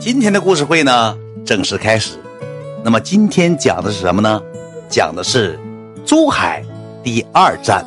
[0.00, 2.16] 今天的故事会呢正式开始。
[2.84, 4.40] 那么今天讲的是什么呢？
[4.88, 5.58] 讲的是
[6.06, 6.64] 珠海
[7.02, 7.84] 第二站。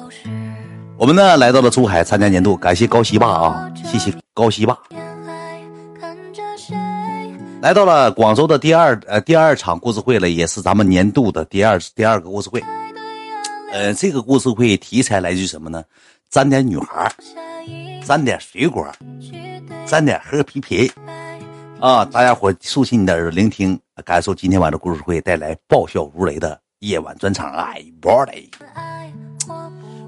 [0.97, 4.77] 我们呢来到了珠海参加年度，感谢高西霸啊，谢谢高西霸。
[7.61, 12.61] 来到了广州的第二呃第二场故事会了，也是咱们年度的第二第二个故事会。
[13.71, 15.81] 呃，这个故事会题材来自于什么呢？
[16.29, 17.09] 沾点女孩，
[18.05, 18.85] 沾点水果，
[19.85, 20.91] 沾点喝皮皮。
[21.81, 22.05] 啊！
[22.05, 27.51] 大家伙竖起你的耳朵聆听，感受今天晚的故事会带来爆笑如雷的夜晚专场。
[27.51, 28.49] I，body！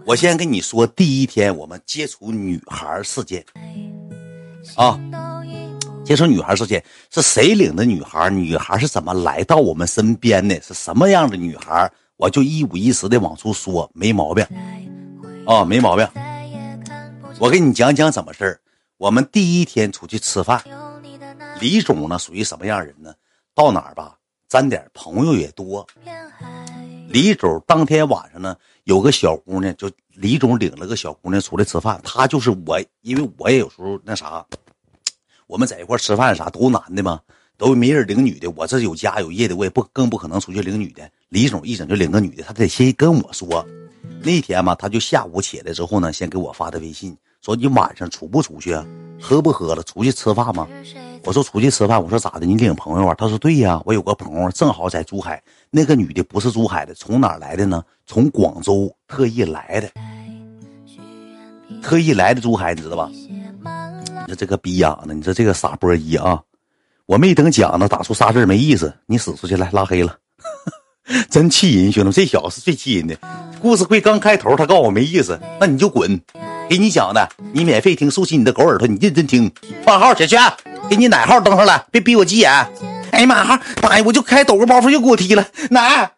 [0.06, 3.44] 我先跟你说，第一天我们接触女孩事件
[4.76, 5.00] 啊，
[6.06, 8.30] 接触女孩事件是谁领的女孩？
[8.30, 10.62] 女孩是怎么来到我们身边的？
[10.62, 11.92] 是什么样的女孩？
[12.18, 14.46] 我就一五一十的往出说，没毛病
[15.48, 16.08] 啊，没毛病。
[17.40, 18.60] 我给你讲讲怎么事儿。
[18.98, 20.62] 我们第一天出去吃饭。
[21.64, 23.14] 李总呢，属于什么样人呢？
[23.56, 24.18] 到哪儿吧，
[24.50, 25.88] 沾点朋友也多。
[27.08, 32.02] 李总当天晚上呢，有个小姑娘，就李总领了个小姑娘出来吃饭。
[32.04, 34.46] 他就是我，因为我也有时候那啥，
[35.48, 37.22] 我们在一块吃饭啥都男的嘛，
[37.58, 38.52] 都没人领女的。
[38.52, 41.10] 我这有家有业的，我也不更不可能出去领女的。
[41.30, 43.66] 李总一整就领个女的，他得先跟我说。
[44.22, 48.76] 那天嘛，他就下午起来之后呢，先给我发的微信，说你晚上出不出去？
[49.22, 49.82] 喝不喝了？
[49.84, 50.68] 出去吃饭吗？
[51.26, 52.46] 我说出去吃饭，我说咋的？
[52.46, 53.16] 你领朋友啊？
[53.18, 55.42] 他说对呀，我有个朋友正好在珠海。
[55.70, 57.82] 那个女的不是珠海的，从哪来的呢？
[58.06, 59.90] 从广州特意来的，
[61.82, 63.10] 特意来的珠海，你知道吧？
[63.10, 66.42] 你说这个逼样的，你说这个傻波一啊！
[67.06, 70.18] 我没等讲呢，打出仨字没意思，你死出去来拉黑了，
[71.32, 73.18] 真气人，兄弟们，这小子是最气人的。
[73.62, 76.20] 故事会刚开头，他告诉我没意思，那你就滚。
[76.70, 79.50] 给你讲的，你免费听，竖起你的狗耳朵，你认真听。
[79.86, 80.40] 换号，小轩。
[80.96, 82.52] 给你奶号登上来，别逼我急眼。
[83.12, 83.44] 哎呀妈，
[83.82, 85.46] 妈呀，我就开抖个包袱又给我踢了。
[85.72, 86.12] 奶，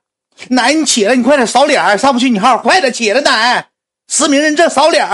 [0.50, 3.68] 奶，你起来，你快点扫脸，上不去你号，快点起来，奶，
[4.08, 5.06] 实名认证扫脸。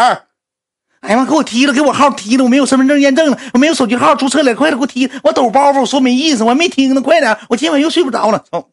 [1.01, 5.09] 哎呀妈，给我踢了，给我号踢了，我没有身份证验证了，我没有手机号注册了，快点给我踢！
[5.23, 8.43] 我抖包袱，我说没意思，我还没听呢，快点，我今晚又睡不着了。
[8.51, 8.67] 操！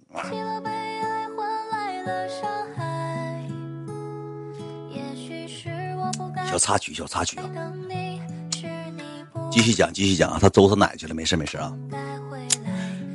[6.51, 7.45] 小插曲，小插曲啊。
[9.51, 10.39] 继续讲，继续讲啊！
[10.41, 11.73] 他周他奶去了，没事没事啊。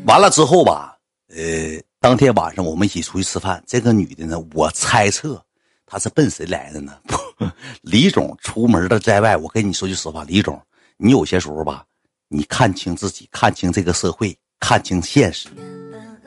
[0.06, 0.98] 完了之后吧，
[1.30, 3.64] 呃，当天晚上我们一起出去吃饭。
[3.68, 5.42] 这个女的呢，我猜测
[5.86, 6.94] 她是奔谁来的呢？
[7.82, 10.60] 李总出门的在外，我跟你说句实话，李总，
[10.98, 11.86] 你有些时候吧，
[12.28, 15.50] 你看清自己，看清这个社会，看清现实。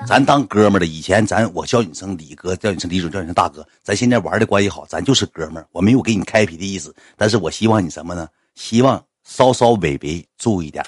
[0.06, 3.66] 咱当哥们的，以前咱我叫你声李哥，叫你声李总，叫你声大哥。
[3.82, 6.94] 咱现在玩的关系好，咱就是哥们儿，我没有给你开皮的意思。
[7.16, 8.28] 但是我希望你什么呢？
[8.54, 9.02] 希望。
[9.26, 10.82] 稍稍微微注意点，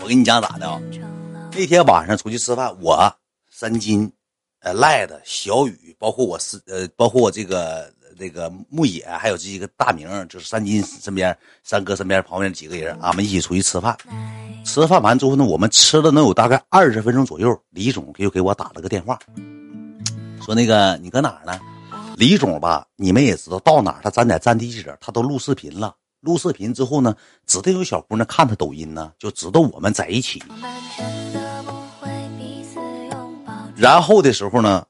[0.00, 0.80] 我跟你讲咋的啊？
[1.52, 3.12] 那天晚上出去吃饭，我
[3.50, 4.10] 三金，
[4.60, 13.96] 呃赖子小雨，包括我是呃，包括我这个那个牧野，还有这几个大名，就是三金身边三哥身边旁边几个人，俺们一起出去吃饭。
[14.64, 19.18] 吃饭完之后呢，我们吃了能有大概二十分钟左右，李总又给我打了个电话，
[20.40, 21.60] 说那个你搁哪呢？
[22.16, 25.94] 李总吧，你们也知道，到哪他咱在站地记者，他都录视频了。
[26.24, 27.14] 录视频之后呢，
[27.46, 30.42] 指定有小姑娘看他抖音呢，就知道我们在一起。
[33.76, 34.84] 然后的时候呢，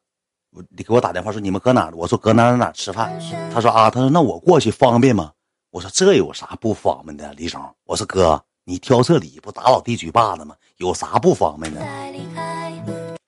[0.77, 1.91] 你给我打电话说你们搁哪？
[1.95, 3.13] 我说搁哪哪哪吃饭。
[3.53, 5.33] 他说啊，他说那我过去方便吗？
[5.71, 7.61] 我说这有啥不方便的，李总。
[7.85, 10.55] 我说哥，你挑这理不打老弟嘴巴子吗？
[10.77, 11.81] 有啥不方便的？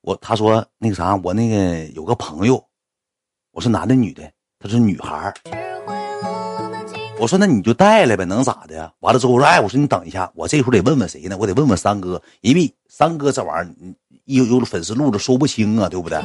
[0.02, 2.64] 我他说那个啥，我那个有个朋友。
[3.50, 4.22] 我说男的女的？
[4.60, 5.34] 他说女孩。
[7.18, 8.92] 我说那你就带来呗，能咋的呀？
[9.00, 11.36] 完了之后我说，哎，我说你等一下，我这会儿得问问谁呢？
[11.38, 13.94] 我得问问三哥，因为三哥这玩意儿，
[14.26, 16.20] 有有粉丝路子说不清啊，对不对？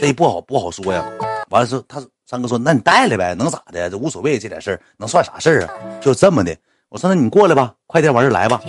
[0.00, 1.04] 这不好不好说呀。
[1.50, 3.90] 完了之后，他三哥说，那你带来呗，能咋的？
[3.90, 5.74] 这无所谓，这点事儿能算啥事儿啊？
[6.00, 6.56] 就这么的。
[6.88, 8.60] 我说那你过来吧，快点完事来吧。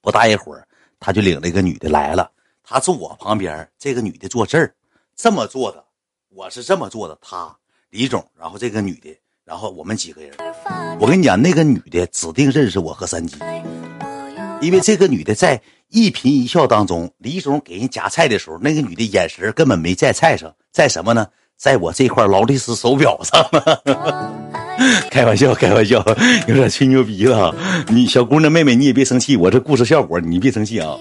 [0.00, 0.66] 不大一会儿，
[0.98, 2.30] 他就领了一个女的来了，
[2.64, 4.74] 他坐我旁边，这个女的坐这儿，
[5.14, 5.84] 这么坐的，
[6.30, 7.54] 我是这么坐的，他
[7.90, 9.14] 李总，然后这个女的。
[9.44, 10.30] 然后我们几个人，
[11.00, 13.38] 我跟你讲，那个女的指定认识我和三金，
[14.60, 21.26] 因为这个女的在一颦一笑当中，李总给人夹菜的时候，那个女的眼神根本没在菜上，在什么呢？
[21.56, 23.44] 在我这块劳力士手表上。
[25.10, 26.04] 开玩笑，开玩笑，
[26.46, 27.54] 有点吹牛逼了。
[27.88, 30.96] 你小姑娘妹妹，你也别生气，我这故事效果你别生气啊。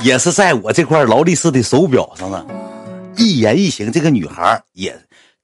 [0.00, 2.46] 也是在我这块劳力士的手表上呢，
[3.16, 4.96] 一言一行，这个女孩也。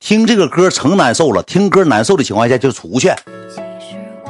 [0.06, 3.12] 听这个歌成难受了，听歌难受的情况下就出去，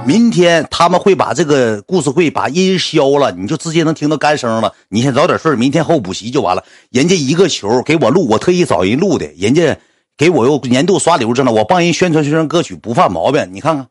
[0.07, 4.73] 明天他们会把这个故事会把音消了，你就直接能听到干声了。
[4.89, 6.65] 你先早点睡，明天后补习就完了。
[6.91, 9.77] 人家一个球给我录，我特意找人录的，人家
[10.17, 13.47] 给我又年度刷礼物证了，我帮人宣传宣传歌曲不犯毛病。
[13.53, 13.87] 你看看，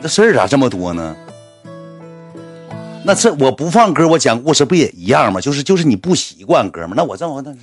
[0.00, 1.16] 这事儿咋这么多呢？
[3.04, 5.40] 那这我不放歌，我讲故事不也一样吗？
[5.40, 7.58] 就是就是你不习惯哥们那我这么那是，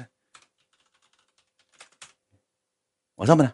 [3.19, 3.51] 我这么的。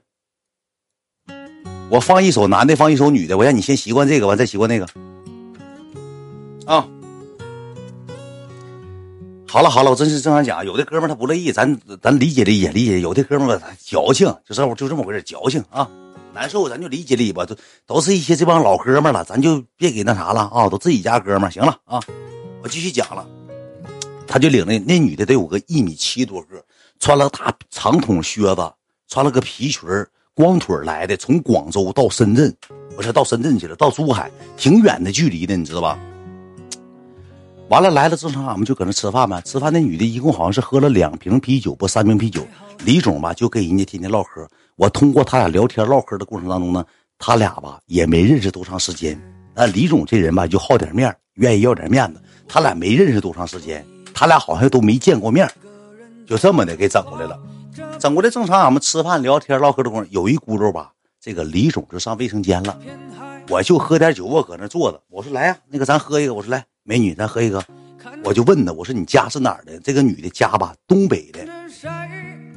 [1.89, 4.85] 我放一首男的，放一首女的，我让你先习惯这个，完再习惯那个。
[6.67, 6.88] 啊，
[9.47, 13.00] 好了好了，我真是正常讲，有的哥们他不乐意，咱咱理解理解理解。
[13.00, 15.89] 有的哥们吧矫情，就这就这么回事，矫情啊，
[16.31, 17.57] 难受咱就理解理解吧，都
[17.88, 22.00] 都是一些这帮老哥们了，咱就别给那啥了啊，都自己家哥们行了啊。
[22.61, 23.27] 我继续讲了，
[24.27, 26.63] 他就领那那女的得有个一米七多个，
[27.00, 28.71] 穿了大长筒靴子，
[29.07, 30.07] 穿了个皮裙儿。
[30.34, 32.54] 光腿来的，从广州到深圳，
[32.94, 35.98] 不是到深圳去了，到珠海，挺远的距离的，你知道吧？
[37.69, 39.40] 完了来了，正常俺们就搁那吃饭呗。
[39.46, 42.46] 吃饭那女的一共好像是喝了两瓶啤酒，不三瓶啤酒。
[42.84, 44.46] 李总吧就跟人家天天唠嗑。
[44.75, 46.86] 我通过他俩聊天唠嗑的过程当中呢，
[47.18, 49.18] 他俩吧也没认识多长时间。
[49.54, 52.22] 那李总这人吧就好点面，愿意要点面子。
[52.46, 55.50] 他俩没认识多长时间，他俩好像都没见过面，
[56.28, 57.40] 就这么的给整过来了。
[58.00, 62.77] 整过来正常，俺们吃饭聊天唠嗑的功夫，有一轱辘吧，这个李总就上卫生间了，
[63.50, 65.01] 我就喝点酒，我搁那坐着。
[65.10, 66.33] 我说来呀，那个咱喝一个。
[66.33, 67.63] 我说来，美女，咱喝一个。
[68.24, 69.80] 我就问他，我说你家是哪儿的？
[69.80, 71.45] 这个女的家吧，东北的，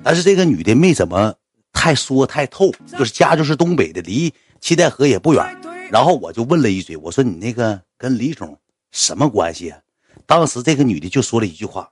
[0.03, 1.35] 但是这个女的没怎么
[1.73, 5.61] 太说太透，就是家就是东北的，离七台河也不远。
[5.91, 8.57] 然后我就问了一嘴，我说你那个跟李总
[8.93, 9.71] 什么关系？
[9.71, 9.79] 啊
[10.27, 11.89] 当时这个女的就说了一句话，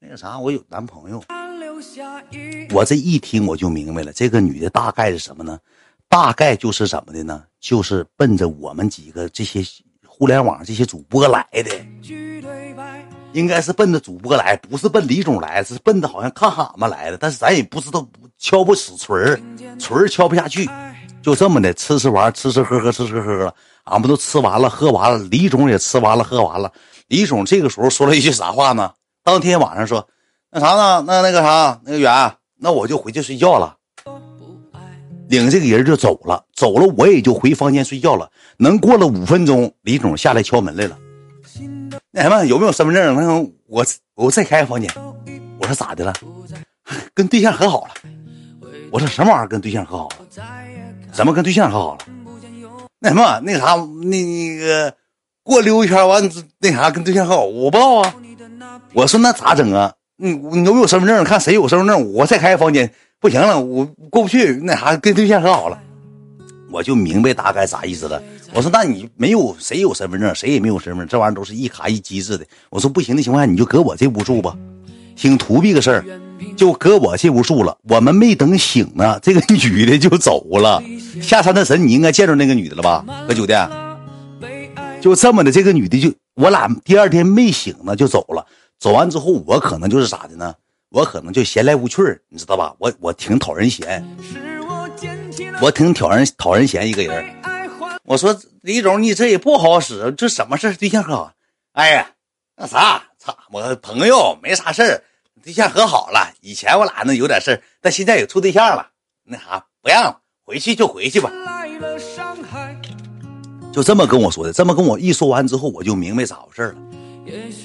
[0.00, 1.22] 那个啥，我有男朋友。
[2.72, 5.58] 我这一听我就明白了，这个女的大概是什么呢？
[6.08, 7.42] 大概就是怎么的呢？
[7.60, 9.60] 就是奔着我们几个这些
[10.06, 11.70] 互联网这些主播来的，
[13.32, 17.18] 应该是奔着主播来，不是奔李总来，是奔着好像看俺们来的。
[17.18, 18.06] 但是咱也不知道
[18.38, 19.40] 敲不死锤儿，
[19.78, 20.68] 锤儿敲不下去，
[21.22, 26.72] 就这么的吃吃玩，吃吃喝喝，吃吃喝喝，俺们都吃完了，喝完了，李总也吃完了，喝完了。
[27.08, 28.92] 李总这个时候说了一句啥话呢？
[29.24, 30.08] 当天晚上说。
[30.58, 31.04] 那啥呢？
[31.06, 33.76] 那那个啥，那个远，那我就回去睡觉了。
[35.28, 38.30] 领这个人就走了，走了我也就回房间睡觉了。
[38.56, 40.96] 能过了五分钟，李总下来敲门来了。
[42.10, 43.14] 那什么，有没有身份证？
[43.14, 44.90] 那我我再开个房间。
[45.60, 46.14] 我说咋的了？
[47.12, 47.90] 跟对象和好了。
[48.90, 49.46] 我说什么玩意儿？
[49.46, 50.16] 跟对象和好了？
[51.12, 52.06] 怎么跟对象和好了？
[52.98, 54.94] 那什么，那啥，那那个
[55.42, 56.26] 过溜一圈完，
[56.60, 57.44] 那啥跟对象和好？
[57.44, 58.14] 我不知道啊。
[58.94, 59.92] 我说那咋整啊？
[60.18, 61.22] 你你有有身份证？
[61.24, 62.90] 看谁有身份证，我再开个房间。
[63.20, 64.52] 不行了，我过不去。
[64.62, 65.78] 那啥，跟对象和好了，
[66.70, 68.22] 我就明白大概啥意思了。
[68.52, 72.46] 我说，那你没有谁有身份证，谁也没有身份证，这玩意儿都是一卡一机制的。
[72.70, 74.56] 我说不行的情况下，你就搁我这屋住吧，
[75.16, 76.04] 挺图逼个事儿，
[76.56, 77.76] 就搁我这屋住了。
[77.88, 80.82] 我们没等醒呢，这个女的就走了。
[81.20, 83.04] 下山的神，你应该见着那个女的了吧？
[83.26, 83.68] 搁酒店，
[85.00, 88.46] 就这么的，这个女的就我俩第二天没醒呢，就走了。
[88.78, 90.54] 走完之后，我可能就是咋的呢？
[90.90, 92.74] 我可能就闲来无趣你知道吧？
[92.78, 94.06] 我我挺讨人嫌，
[95.60, 97.34] 我挺讨人讨人嫌一个人。
[98.04, 101.32] 我说李总，你这也不好使，这什么事对象和好？
[101.72, 102.10] 哎呀，
[102.56, 105.02] 那啥，操，我朋友没啥事儿，
[105.42, 106.32] 对象和好了。
[106.40, 108.88] 以前我俩那有点事儿，但现在有处对象了。
[109.24, 111.30] 那啥，不让回去就回去吧。
[113.72, 116.76] 就这么跟我说的，这么跟我一说完之后，我就明白咋回事了。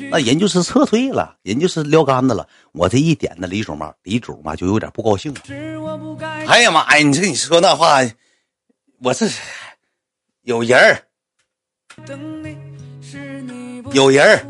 [0.09, 2.47] 那人就是撤退了，人就是撂杆子了。
[2.71, 5.41] 我这一点，那李总嘛，李总嘛就有点不高兴了。
[6.47, 7.05] 哎呀妈呀！
[7.05, 7.99] 你这你说那话，
[8.99, 9.27] 我这
[10.43, 11.03] 有人儿，
[13.93, 14.45] 有人儿。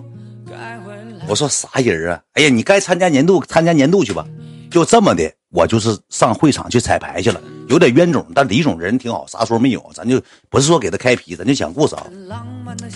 [1.28, 2.24] 我说啥人啊？
[2.34, 4.26] 哎呀，你该参加年度，参加年度去吧。
[4.70, 8.26] 就这么的，我就是上会场去彩排去了，有点冤种。
[8.34, 12.08] 但李总人挺好，啥说没有，咱就不是说给他开皮，咱就讲故事啊。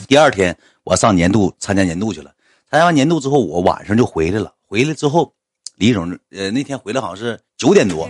[0.08, 2.32] 第二天我上年度参加年度去了，
[2.72, 4.54] 参加完年度之后，我晚上就回来了。
[4.68, 5.34] 回来之后，
[5.76, 8.10] 李总呃那天回来好像是九点多，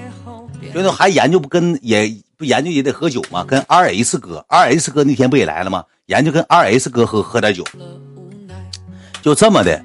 [0.74, 5.84] 就那还研究不跟也不研究也得喝酒嘛，跟 R H 哥，R H 哥那天不也来了吗？
[6.06, 7.64] 研究跟 R H 哥喝喝点酒，
[9.24, 9.84] 就这么的，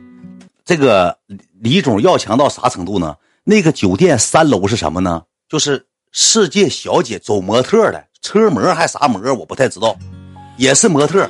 [0.67, 1.17] 这个
[1.61, 3.17] 李总要强到啥程度呢？
[3.45, 5.23] 那个酒店三楼是什么呢？
[5.49, 9.97] 就是世界小姐走模特的车模还啥模，我不太知道，
[10.57, 11.29] 也是模特，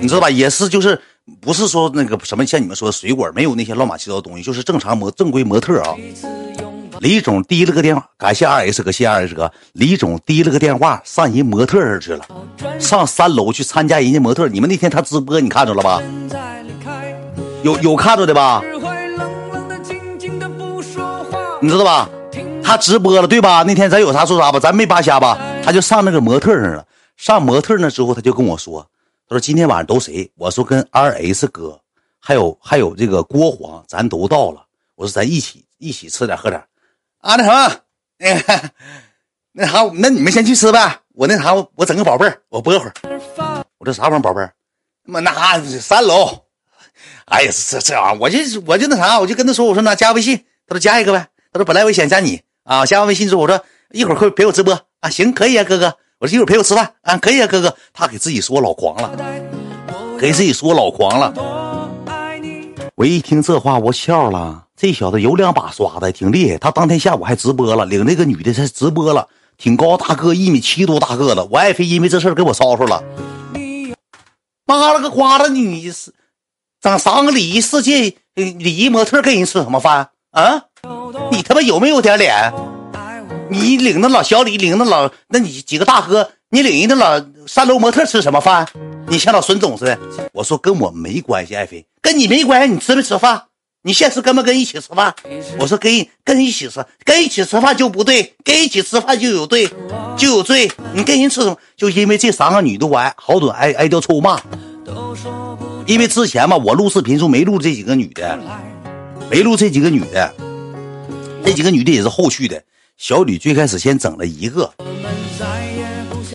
[0.00, 0.30] 你知道吧？
[0.30, 1.00] 也是就是
[1.40, 5.94] 不是说那个什么像你们说的水果，没有那些乱码七糟的东西，就是正常模正规模特啊。
[7.00, 9.50] 李总提了个电话，感谢二 S 哥，谢二 S 哥。
[9.72, 12.26] 李总提了个电话，上人模特那去了，
[12.78, 14.48] 上三楼去参加人家模特。
[14.48, 16.02] 你们那天他直播，你看着了吧？
[17.62, 18.62] 有有看着的吧？
[21.60, 22.08] 你知道吧？
[22.64, 23.62] 他直播了，对吧？
[23.62, 25.38] 那天咱有啥说啥吧，咱没扒瞎吧？
[25.62, 26.86] 他就上那个模特那儿了。
[27.16, 28.80] 上模特那之后，他就跟我说
[29.28, 31.78] ：“他说今天晚上都谁？”我说：“跟 R S 哥，
[32.18, 34.64] 还有还有这个郭黄，咱都到了。”
[34.96, 36.62] 我说：“咱一起一起吃点喝点。”
[37.20, 37.76] 啊，那什么，
[38.16, 38.70] 那
[39.52, 40.98] 那啥，那你们先去吃呗。
[41.12, 42.94] 我那啥，我整个宝贝儿，我播会儿。
[43.76, 44.50] 我这啥玩意儿，宝贝儿？
[45.04, 46.44] 妈，那啥，三楼。
[47.26, 57.74] 哎呀，这这玩意儿，我就我就那啥，我就跟他说：“我说那加微信。”他说：“加一个呗。”他说：“本来我想加你啊，加完微信之后，我说一会儿会陪我直播啊，行，可以啊，哥哥。”我说一会儿陪我吃饭啊，可以啊，哥哥。
[57.92, 59.10] 他给自己说老狂了，
[60.20, 61.32] 给自己说老狂了。
[62.94, 64.66] 我一听这话，我笑了。
[64.76, 66.58] 这小子有两把刷子，挺厉害。
[66.58, 69.26] 他当天下午还直播了，领那个女的才直播了，
[69.56, 71.48] 挺高大个，一米七多大个子。
[71.50, 73.02] 我爱妃因为这事儿给我吵吵了。
[74.66, 76.12] 妈了个瓜的，你是
[76.80, 80.64] 整三个礼仪世界礼仪模特，给人吃什么饭啊？
[81.30, 82.52] 你他妈有没有点脸？
[83.48, 88.66] 你领那老小李，领那老，那你几个大哥，你领人那老三楼模特吃什么饭？
[89.08, 89.98] 你像老孙总似的。
[90.32, 92.72] 我说跟我没关系，爱妃，跟你没关系。
[92.72, 93.42] 你吃没吃饭？
[93.82, 95.14] 你现实跟不跟一起吃饭？
[95.58, 99.68] 我说跟跟一起吃，跟一起吃饭就不对，跟一起吃饭就有对，
[100.16, 100.70] 就有罪。
[100.92, 101.56] 你跟人吃什么？
[101.76, 104.40] 就因为这三个女的，我挨好多挨挨掉臭骂。
[105.86, 108.38] 因为之前嘛，我录视频时候没录这几个女的，
[109.28, 110.32] 没录这几个女的，
[111.44, 112.62] 这几个女的也是后续的。
[112.96, 114.70] 小吕最开始先整了一个，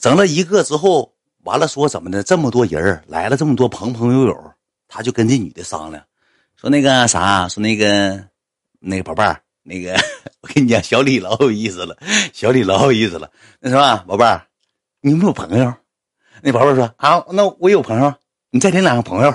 [0.02, 2.24] 整了一个之后，完了说怎么的？
[2.24, 4.52] 这么多人来了，这么多朋朋友友，
[4.88, 6.04] 他就跟这女的商量，
[6.56, 8.20] 说那个啥，说那个
[8.80, 9.94] 那个宝贝儿，那个
[10.42, 11.96] 我跟你讲，小李老有意思了，
[12.34, 13.30] 小李老有意思了。
[13.60, 14.42] 那什么，宝贝儿，
[15.02, 15.72] 你有没有朋友？
[16.42, 18.12] 那宝贝儿说啊，那我有朋友，
[18.50, 19.32] 你再领两个朋友，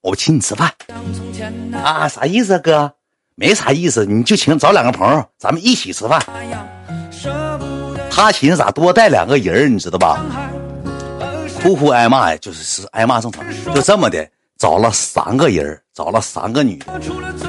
[0.00, 0.72] 我请你吃饭。
[1.74, 2.94] 啊，啥意思啊，哥？
[3.40, 6.22] 没啥意思，你就请找两个朋友，咱们一起吃饭。
[8.10, 10.22] 他寻思咋多带两个人你知道吧？
[11.62, 13.42] 呼呼挨骂呀，就是是挨骂正常。
[13.74, 14.28] 就这么的，
[14.58, 17.00] 找了三个人，找了三个女的。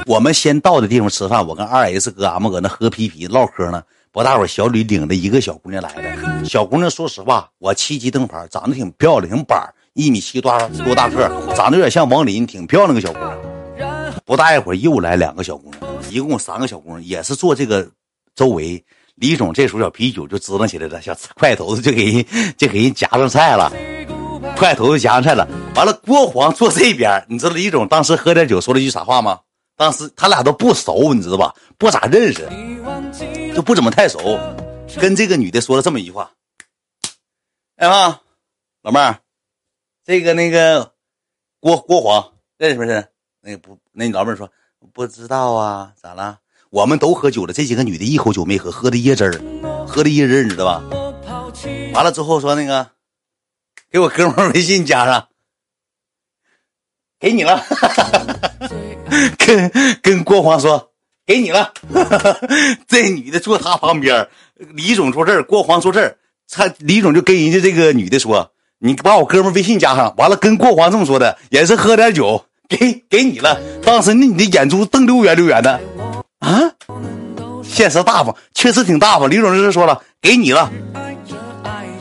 [0.06, 3.82] 我们先到的地方吃饭，我跟二 S 哥俺们搁那喝啤啤唠嗑呢。
[4.12, 6.44] 不大会儿，小李领着一个小姑娘来的。
[6.46, 13.51] 小姑娘说实话，我七级灯牌，长得挺漂亮，挺板一米七多多大个，长得有点像王林，挺漂亮个小姑娘。
[14.24, 17.88] 不大一会儿，又来两个小姑娘，一共三个小姑娘，也是坐这个
[18.34, 18.84] 周围。
[19.16, 22.24] 李总这时候小啤酒就支棱起来了，小筷头子就给人
[22.56, 23.70] 就给人夹上菜了，
[24.56, 25.46] 筷头子夹上菜了。
[25.74, 29.40] 完了，郭黄坐这边，你知道李总当时喝点酒说了一句啥话吗？
[29.76, 31.54] 当时他俩都不熟，你知道吧？
[31.76, 32.48] 不咋认识，
[33.54, 34.18] 就不怎么太熟。
[34.98, 36.30] 跟这个女的说了这么一句话
[37.76, 38.20] ：“哎妈，
[38.82, 39.20] 老妹儿，
[40.04, 40.92] 这个那个
[41.60, 43.08] 郭郭黄认识不认识？”
[43.44, 44.48] 那不，那老妹儿说
[44.92, 46.38] 不知道啊，咋了？
[46.70, 49.32] 我们都喝酒了，这几个女的一口酒没喝，喝的椰汁儿，
[49.84, 50.80] 喝的椰汁儿，你知道吧？
[51.92, 52.88] 完了之后说那个，
[53.90, 55.26] 给我哥们微信加上，
[57.18, 57.60] 给你了。
[59.36, 59.70] 跟
[60.00, 60.92] 跟郭黄说，
[61.26, 61.74] 给你了。
[62.86, 66.16] 这女的坐他旁边，李总坐这儿，郭黄坐这儿，
[66.48, 70.14] 他李总就跟人家这个女的说，你把我哥们微信加上。
[70.16, 72.46] 完了跟郭黄这么说的，也是喝点酒。
[72.78, 75.78] 给给你了，当时那你的眼珠瞪溜圆溜圆的，
[76.38, 76.48] 啊，
[77.62, 79.28] 现实大方，确实挺大方。
[79.28, 80.72] 李总这是说了，给你了。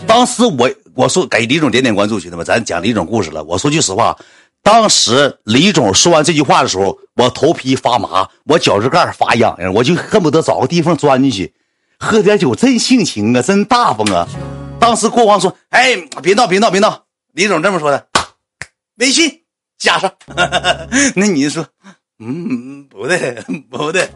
[0.08, 3.44] 当时我我说给李总点点关注，兄弟们，咱讲李总故事了。
[3.44, 4.18] 我说句实话，
[4.63, 11.54] 当时李总说完这句话的时候，我头皮发麻，我脚趾盖发痒痒，我就恨不得找个地方钻进去，
[12.00, 14.25] 喝点酒，真性情啊，真大方啊。
[14.80, 17.04] 当时国王说：“哎，别闹，别闹，别闹。”
[17.36, 18.08] 李总这么说的，
[18.98, 19.41] 微信。
[19.82, 20.14] 加上，
[21.18, 21.68] 那你就说，
[22.20, 23.34] 嗯，不对，
[23.68, 24.08] 不对，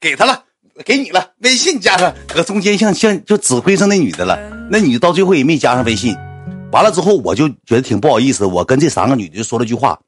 [0.00, 0.42] 给他了，
[0.82, 4.38] 给你了，微信加上，搁中间像像就指挥上那女的了，
[4.70, 6.16] 那女的到最后也没加上微信，
[6.72, 10.00] 完了之后我就觉得挺不好意思，我跟这三个女的说了句话，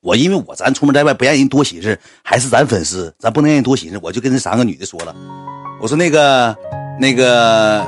[0.00, 5.12] 我因为我咱出门在外不让人多寻思，还是咱粉丝，咱不能让人多寻思，我就跟这三个女的说了，
[5.82, 6.56] 我说那个
[7.00, 7.84] 那个。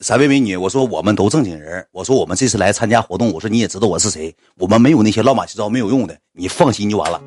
[0.00, 7.20] 三位美女，我说我们都正经人，我说我们这次来参加活动，我说你也知道我是谁，我们没有那些乱七八糟没有用的，你放心就完了。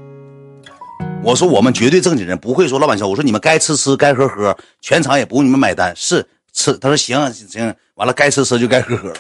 [1.22, 3.10] 我说我们绝对正经人，不会说乱七八糟。
[3.10, 6.72] 我说你们该吃吃，该喝喝，全场也不用你们买单，是吃。
[6.78, 9.12] 他说行行，完了该吃吃就该喝喝。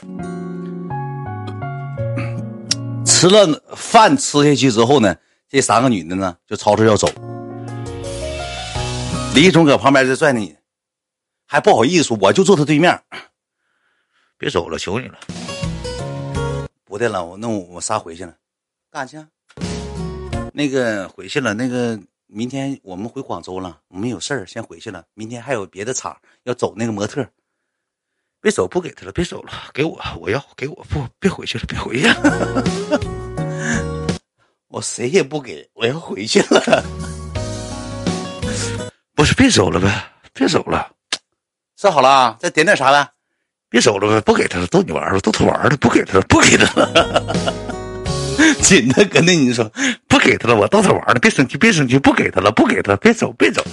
[3.05, 5.13] 吃了饭吃下去之后呢，
[5.49, 7.05] 这三个女的呢就吵着要走。
[9.35, 10.55] 李总搁旁边就拽你，
[11.45, 12.97] 还不好意思说，我就坐他对面。
[14.41, 15.19] 别走了，求你了。
[16.83, 18.33] 不对了，我那我仨回去了，
[18.89, 19.27] 干啥去？
[20.51, 25.05] 那个回去了，那个明天我们回广州了，我们有事儿先回去了。
[25.13, 27.23] 明天还有别的场要走那个模特，
[28.41, 32.63] 别走，不给他了，别走了，给我，我要给我，不，别回去了，别回去了。
[34.69, 36.83] 我谁也不给，我要回去了。
[39.13, 40.91] 不是，别走了呗，别走了。
[41.77, 43.07] 吃好了，再点点啥的。
[43.71, 47.33] 别走了呗，不给他了，逗你玩儿了，逗他玩儿了，不给他了，不给他了。
[48.61, 49.71] 紧的跟着你说，
[50.09, 53.63] 不给他了，我逗他玩儿了，别生气，别生气，不给他了，不给他，别走，别走。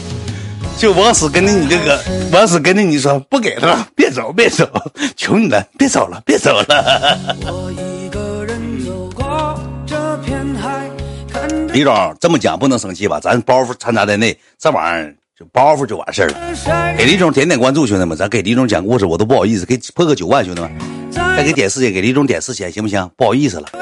[0.78, 2.00] 就往死跟着你这个，
[2.30, 4.70] 往死跟着你说，不给他了，别走，别走，
[5.16, 6.64] 求你了，别走了，别走了。
[11.72, 13.18] 李总这么讲不能生气吧？
[13.18, 15.16] 咱包袱掺杂在内，这玩意儿。
[15.38, 20.68] 就包袱就完事儿了，给李总点点关注，兄弟们，咱给李总讲故事，我都不好意思，给破个九万，兄弟们，
[21.12, 23.08] 再给点四千，给李总点四千，行不行？
[23.16, 23.68] 不好意思了。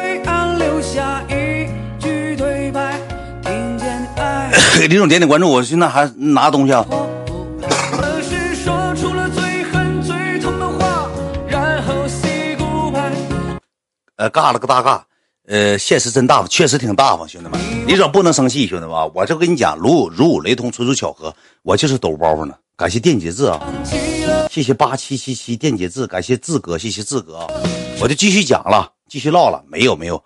[4.79, 6.87] 给李总点点关注，我现在还拿东西啊。
[14.17, 15.01] 呃，尬了个大尬。
[15.49, 22.55] 呃，现实真大方，确实挺大方，兄弟们，李总不能生气，兄弟们，我就跟你讲，如如有雷同，纯属巧合，我就是抖包袱呢。
[22.77, 23.61] 感谢电解质啊，
[24.51, 27.47] 谢谢八七七七电解质，感谢志哥，谢谢志哥啊，
[28.01, 30.23] 我就继续讲了，继续唠了，没有没有，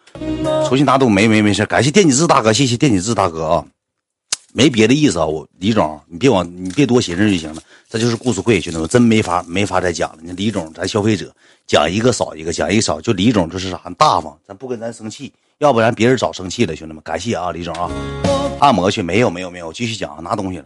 [0.66, 3.64] 重新拿赌没没没事，感谢电解质大哥，谢谢电解质大哥啊。
[4.52, 7.62] 没别的意思啊，我李总，你别往，你别多寻思就行了。
[7.88, 10.18] 这就是故事会，兄弟们，真没法没法再讲了。
[10.22, 11.32] 你李总，咱消费者
[11.66, 13.00] 讲一个少一个，讲一个少。
[13.00, 16.74] 就李总就是啥大方，咱不跟咱生气，要不然别人早生气了。
[16.74, 17.90] 兄弟们，感谢啊，李总啊。
[18.58, 20.64] 按摩去没有没有没有，继续讲，拿东西了。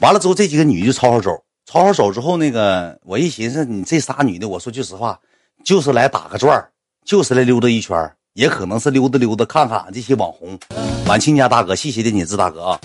[0.00, 1.30] 完了之后，这几个女的就吵吵走，
[1.66, 5.20] 吵吵走之后，那个我一寻思，你这仨女的，我说句实话，
[5.62, 6.62] 就是来打个转
[7.04, 7.96] 就是来溜达一圈
[8.34, 10.58] 也可能是溜达溜达看看这些网红，
[11.06, 12.80] 晚亲家大哥，谢谢电解质大哥啊。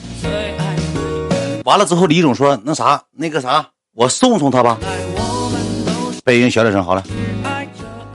[1.65, 4.77] 完了之后，李总说那啥，那个啥，我送送他吧。
[6.23, 7.03] 背人小点声，好了。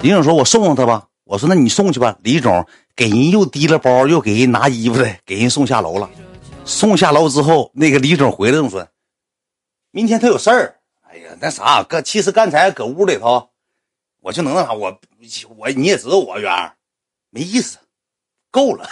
[0.01, 1.09] 李总说我送送他吧。
[1.25, 2.17] 我说那你送去吧。
[2.23, 6.09] 李总给人又提了包，又给人拿衣服的，给人送下楼了。
[6.65, 8.87] 送下楼之后，那个李总回来这么说，
[9.91, 10.77] 明天他有事儿。
[11.11, 13.49] 哎呀，那啥，刚其实刚才搁屋里头，
[14.21, 14.97] 我就能那啥，我
[15.57, 16.53] 我你也知道我圆。
[17.35, 17.79] 没意思，
[18.53, 18.89] 够了，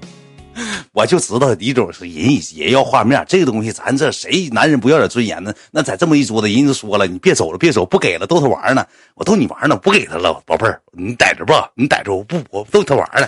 [0.92, 5.54] 我就知道李总是人也要画面，这个东西咱这谁男人不要点尊严呢？
[5.70, 8.86] 那在这么一桌子，人就说了，你别走了，别走，不给了，逗他玩呢。
[9.14, 11.70] 我逗你玩呢，不给他了，宝贝儿，你逮着吧？
[11.74, 12.38] 你逮着我不？
[12.50, 13.26] 我逗他玩呢。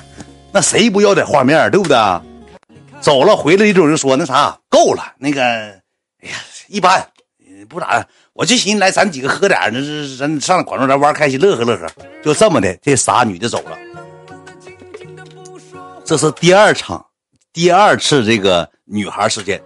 [0.53, 1.97] 那谁不要点画面，对不对？
[3.01, 5.81] 走了，回来李总就说那啥，够了，那个，哎
[6.29, 6.37] 呀，
[6.69, 7.09] 一般，
[7.71, 11.89] 不咋，我就寻思来咱几个喝点，那是咱上广州咱玩开心，乐呵乐呵，
[12.23, 13.79] 就这么的，这仨女的走了。
[16.11, 17.07] 这是第二场，
[17.53, 19.62] 第二次这个女孩事件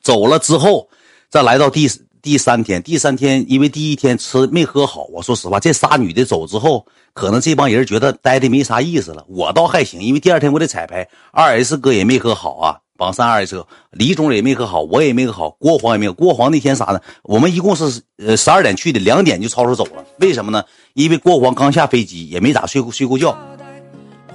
[0.00, 0.88] 走了之后，
[1.28, 1.86] 再来到第
[2.22, 2.82] 第三天。
[2.82, 9.22] 第三天，因为第一天吃没喝好，我说实话，这仨女的走之后，可能这帮人觉得待的没啥意思了。
[9.28, 16.14] 我倒还行，因为第二天我得彩排，二 S 哥也没喝好啊，榜三二 S 哥，李总也没喝好，我也没喝好，郭黄也没有。
[16.14, 16.98] 郭黄那天啥呢？
[17.22, 20.02] 我们一共是呃十二点去的，两点就吵吵走了。
[20.20, 20.64] 为什么呢？
[20.94, 23.36] 因为郭黄刚下飞机，也没咋睡过睡过觉。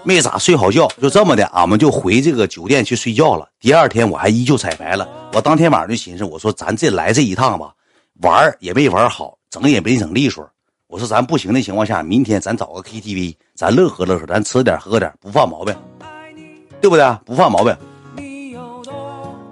[0.03, 3.47] 没咋睡好觉，就这么的，俺们就回这个酒店去睡觉了。
[3.59, 5.07] 第二天我还依旧彩排了。
[5.33, 7.71] 我当天晚上就寻思，我说咱这来这一趟吧，
[8.21, 10.49] 玩也没玩好，整也没整利索。
[10.87, 15.75] 我说咱不行的情况下，明天咱找个 KTV，咱乐呵乐呵，咱吃点喝点，不犯毛病，
[16.81, 17.05] 对不对？
[17.25, 17.75] 不犯毛病。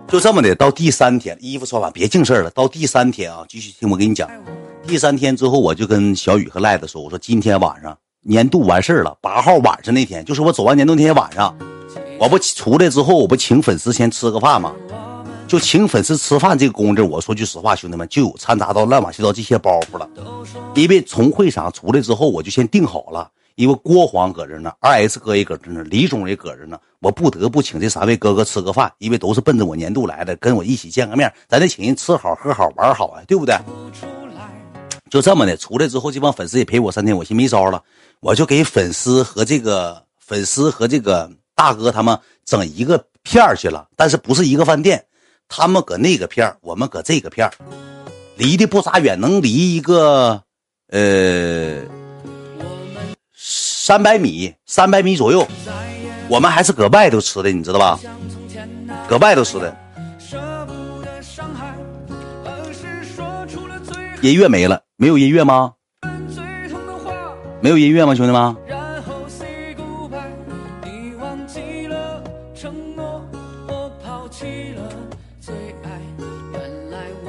[0.07, 2.49] 就这么的，到第三天，衣服穿完，别净事了。
[2.51, 4.29] 到第三天啊，继续听我给你讲。
[4.87, 7.95] 第三天之后，我就跟小雨和赖子说，我说今天晚上。
[8.29, 11.57] 年度完事儿了，八号晚上那天，就是我走完年度那天晚上，
[12.19, 14.73] 我不出来之后，我不请粉丝先吃个饭吗？
[15.47, 20.09] 就请粉丝吃饭这个工作，我说句实话，兄弟们就有掺杂到乱七糟这些包袱了。
[20.75, 33.57] 因为从会场出来之后，我就先定好了，因为郭黄搁这呢，二 S 哥也搁这呢，李总也搁这呢，我不得不请这三位哥哥吃个饭，因为都是奔着我年度来的，跟我一起见个面，咱得请人吃好喝好玩好啊，对不对？
[35.09, 37.81] 就这么的，出来之后，这帮粉丝也陪我三天，我心没招了。
[38.19, 45.05] 我就给粉丝和这个粉丝和这个大哥他们整一个片儿去了，但是不是一个饭店，
[45.47, 47.53] 他们搁那个片儿，我们搁这个片儿，
[48.35, 50.41] 离的不咋远，能离一个
[50.89, 51.83] 呃
[53.35, 55.47] 三百米，三百米左右。
[56.27, 57.99] 我们还是搁外头吃的，你知道吧？
[59.07, 59.77] 搁外头吃的。
[64.21, 65.73] 音乐没了，没有音乐吗？
[67.61, 68.55] 没有音乐吗，兄弟们？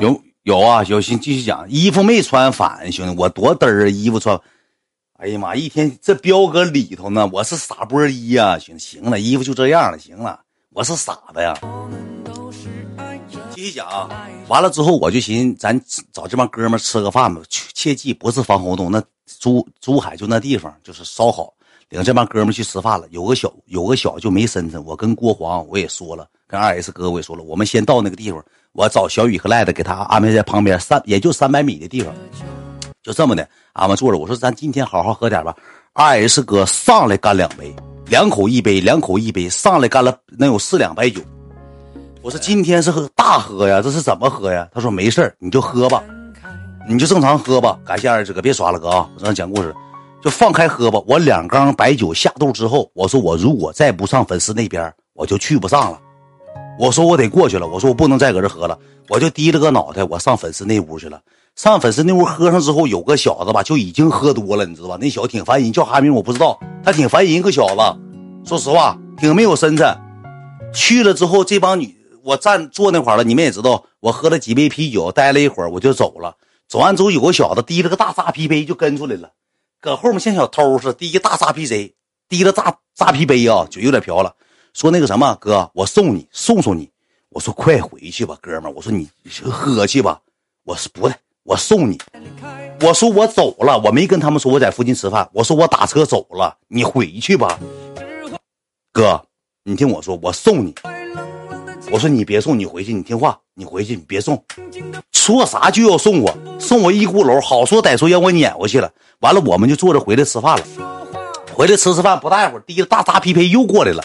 [0.00, 1.68] 有有啊，有心继续讲。
[1.68, 3.88] 衣服没穿反，兄弟，我多嘚儿啊！
[3.88, 4.38] 衣服穿，
[5.14, 11.52] 哎呀妈，一天这彪哥里头呢，我是傻波一呀，兄弟，行了，衣服就这样了，行了，我是傻子呀。
[13.50, 14.08] 继续讲，
[14.48, 15.80] 完了之后我就寻思，咱
[16.12, 17.40] 找这帮哥们吃个饭吧。
[17.48, 19.02] 切记不是防空洞，那
[19.38, 21.52] 珠珠海就那地方就是烧烤。
[21.90, 24.84] 领这帮哥们去吃饭了，有个小有个小就没身份。
[24.84, 32.14] 我跟郭黄我也说了，跟二 S 哥我也说了，我们先到那个地方，我找小雨和赖子给他安排在旁边三也就三百米的地方，
[33.02, 34.18] 就这么的，俺们坐着。
[34.18, 35.56] 我说咱今天好好喝点吧。
[35.94, 37.74] 二 S 哥上来干两杯，
[38.06, 41.22] 两口一杯，两口一杯，上来干了能有四两白酒。
[42.28, 44.68] 我说今天是喝大喝呀，这是怎么喝呀？
[44.70, 46.04] 他说没事你就喝吧，
[46.86, 47.78] 你就正常喝吧。
[47.86, 49.08] 感谢二师哥，别刷了哥啊！
[49.16, 49.74] 我正讲故事，
[50.22, 51.00] 就放开喝吧。
[51.06, 55.98] 我两缸白酒下肚之后，我说我如果再不上粉丝那边，我就去不上了。
[56.78, 61.18] 我说我得过去了，我说我不能再搁这喝了，我就低了个脑袋，我上粉丝那屋去了。
[61.56, 64.98] 上粉丝那屋喝上之后，有个小子吧，就已经喝多了，你知道吧？
[65.00, 67.80] 那小子挺烦人，叫啥名我不知道，他挺烦人，一个小子，
[68.44, 69.96] 说实话挺没有身材。
[70.74, 71.96] 去了之后，这帮女。
[72.28, 76.36] 我站坐那块了，你们也知道，我喝了几杯啤酒，待了一会儿我就走了。
[76.68, 79.30] 走完之后，有个小子提了个大扎啤杯就跟出来了，
[79.80, 81.94] 搁后面像小偷似的提个大扎啤杯，
[82.28, 84.34] 提了扎扎啤杯啊，酒有点瓢了。
[84.74, 86.90] 说那个什么哥，我送你，送送你。
[87.30, 88.70] 我说快回去吧，哥们。
[88.74, 89.08] 我说你
[89.50, 90.20] 喝去吧。
[90.64, 91.98] 我说不对，我送你。
[92.82, 95.26] 我说我走了，我没跟他们说我在附近吃饭。
[95.32, 97.58] 我说我打车走了，你回去吧，
[98.92, 99.24] 哥。
[99.64, 100.74] 你听我说，我送你。
[101.90, 104.44] 我说你别送，你回去，你听话，你回去，你别送。
[105.12, 108.92] 说啥就要送我，送我一鼓楼，好说歹说让我撵回去了。
[109.20, 110.64] 完了，我们就坐着回来吃饭了。
[111.54, 114.04] 回来吃吃饭，不大一会儿，第一个大扎啤杯又过来了。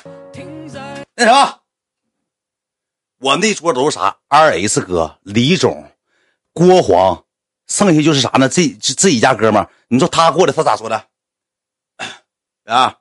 [1.15, 1.59] 那啥，
[3.19, 5.85] 我那桌都是啥？R S 哥、李总、
[6.53, 7.23] 郭黄，
[7.67, 8.49] 剩下就是啥呢？
[8.49, 11.03] 这这几家哥们你说他过来，他咋说的？
[12.65, 12.97] 啊，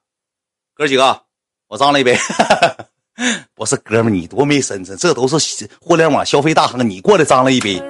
[0.75, 1.23] 哥几个，
[1.69, 2.19] 我张了一杯。
[3.55, 6.89] 不是哥们，你多没身份，这都是互联网消费大亨。
[6.89, 7.83] 你过来张了一杯，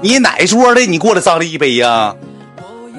[0.00, 0.80] 你哪桌的？
[0.86, 2.14] 你过来张了一杯呀？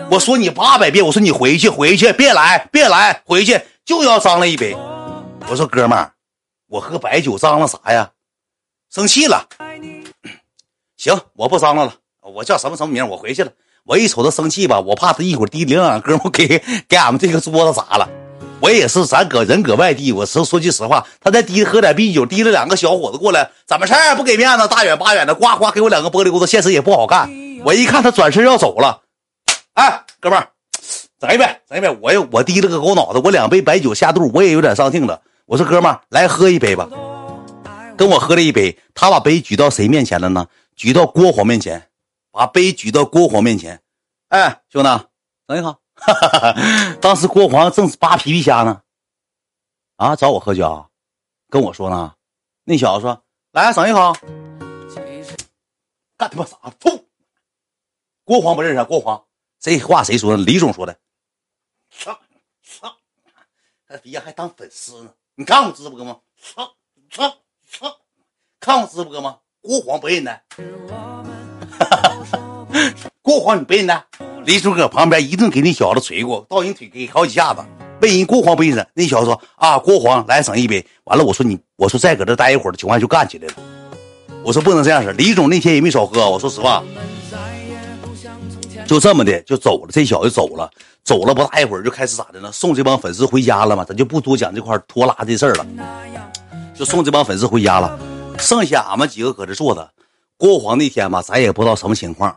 [0.10, 4.76] 我说你八百遍，我说你回去，回去，别来，别来，回去就要张了一杯。
[5.50, 6.12] 我说哥们，
[6.67, 8.12] 我喝白酒张了啥呀？
[8.93, 9.47] 生气了？
[10.97, 13.08] 行，我不张罗了，我叫什么什么名？
[13.08, 13.52] 我回去了。
[13.84, 18.10] 我一瞅他生气吧，我怕他一会儿提领两哥们给给俺们这个桌子砸了。
[18.60, 24.15] 我也是，咱搁人搁外地，我说说句实话，他再滴喝点啤酒，提了两个小伙子过来，怎么事儿？
[24.15, 27.30] 不给面子，大远八远的，呱呱给我两个玻璃骨头，现实也不好干。
[27.63, 29.02] 我一看他转身要走了，
[29.74, 30.50] 哎，哥们儿，
[31.20, 31.98] 整一杯，整一杯。
[32.02, 35.22] 我又我提了个狗脑子，我两杯白酒下肚，我也有点上劲了。
[35.46, 36.89] 我说哥们儿，来喝一杯吧，
[37.96, 38.78] 跟我喝了一杯。
[38.96, 40.48] 他把杯举到谁面前了呢？
[40.76, 41.88] 举到郭黄面前，
[42.32, 43.80] 把杯举到郭黄面前。
[44.30, 44.89] 哎，兄弟，
[45.48, 45.76] 等一下。
[45.98, 46.54] 哈哈！
[47.02, 48.82] 当时郭黄正扒皮皮虾呢，
[49.98, 50.90] 啊，找我喝酒，
[51.50, 52.14] 跟我说呢。
[52.64, 54.14] 那小子说：“来，整一口。”
[56.18, 56.58] 干他妈啥？
[56.80, 57.08] 吐！
[58.24, 59.24] 郭黄不认识郭黄，
[59.60, 60.44] 这话谁说的？
[60.44, 60.98] 李总说的。
[61.92, 62.20] 操
[62.64, 62.96] 操！
[63.88, 65.14] 他底下还当粉丝呢。
[65.36, 66.20] 你看我直播吗？
[66.42, 66.76] 操
[67.10, 67.38] 操
[67.70, 67.98] 操！
[68.60, 69.40] 看我直播吗？
[69.62, 70.42] 郭黄不认得。
[73.22, 74.08] 郭黄你不认得？
[74.48, 77.60] 李叔搁旁边一顿给那小子捶过，到人腿给好几下子，
[78.02, 78.88] 问人郭黄不认识。
[78.94, 83.54] 那小子说：“啊，郭黄来整一杯。”完了，我说你，我说再搁这待一会儿的情况下就干起来了。
[84.46, 85.12] 我说不能这样式。
[85.12, 86.82] 李总那天也没少喝，我说实话，
[88.88, 89.90] 就这么的就走了。
[89.92, 90.72] 这小子走了，
[91.04, 92.50] 走了不大一会儿就开始咋的呢？
[92.50, 93.84] 送这帮粉丝回家了嘛？
[93.84, 95.66] 咱就不多讲这块拖拉的事儿了，
[96.74, 98.00] 就送这帮粉丝回家了。
[98.40, 99.92] 剩下俺们几个搁这坐着。
[100.38, 102.34] 郭黄那天吧，咱也不知道什么情况。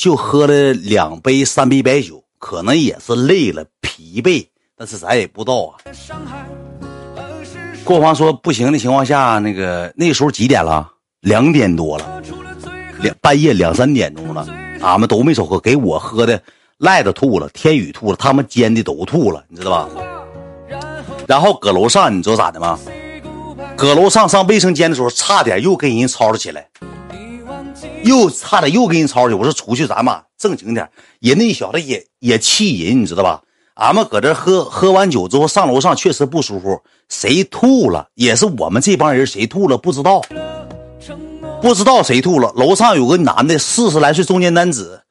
[0.00, 5.76] 就喝了两杯三杯白酒，可能也是累了疲惫，但是咱也不知道啊。
[7.84, 10.90] 郭黄说不行的情况下，那个那时候几点了？
[11.20, 12.22] 两点多了，
[13.02, 14.48] 两半夜两三点钟了，
[14.80, 16.42] 俺们都没少喝，给我喝的
[16.78, 19.90] 赖子吐了，天宇吐了，他们煎的都吐了，你知道吧？
[21.28, 22.78] 然后搁楼上，你知道咋的吗？
[23.76, 26.66] 搁楼上上卫生间的时候，差点又跟人吵吵起来。
[28.02, 30.90] 又差点又给人吵去，我说出去咱们正经点。
[31.20, 33.42] 人那小子也也气人，你知道吧？
[33.74, 40.22] 俺们搁这喝喝完酒之后上楼上确实不舒服，谁吐了也是我们这帮人谁吐了不知道，
[41.62, 42.52] 不知道谁吐了。
[42.56, 45.02] 楼上有个男的四十来岁中年男子，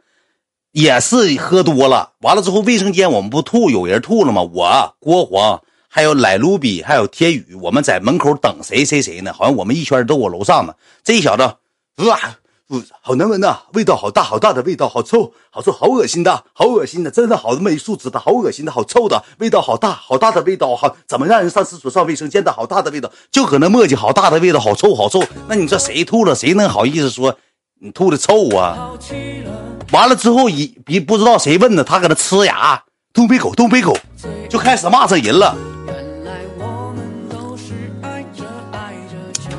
[0.71, 4.43] 也是喝多了，完了之后卫生间我们不吐，有人吐了吗？
[4.43, 9.33] 我郭黄还有莱卢比还有天宇，我们在门口等谁谁谁呢？
[9.33, 10.75] 好像我们一圈都我楼上呢。
[11.03, 11.55] 这小子，
[12.69, 25.23] 哇，好难闻呐，味道好大好大的味道，好臭好臭，好恶心的，好恶心的，真的好没素质的，好恶心的，好臭的味道，好大好大的味道，好怎么让人上厕所上卫生间的好大的味道，就搁那磨叽，好大的味道，好臭好臭。
[25.47, 27.35] 那你说谁吐了，谁能好意思说
[27.79, 28.91] 你吐的臭啊？
[29.91, 33.97] 完了之后，一比不知道谁问的，他搁那呲牙，东北狗，东北狗，
[34.47, 35.57] 就开始骂这人了。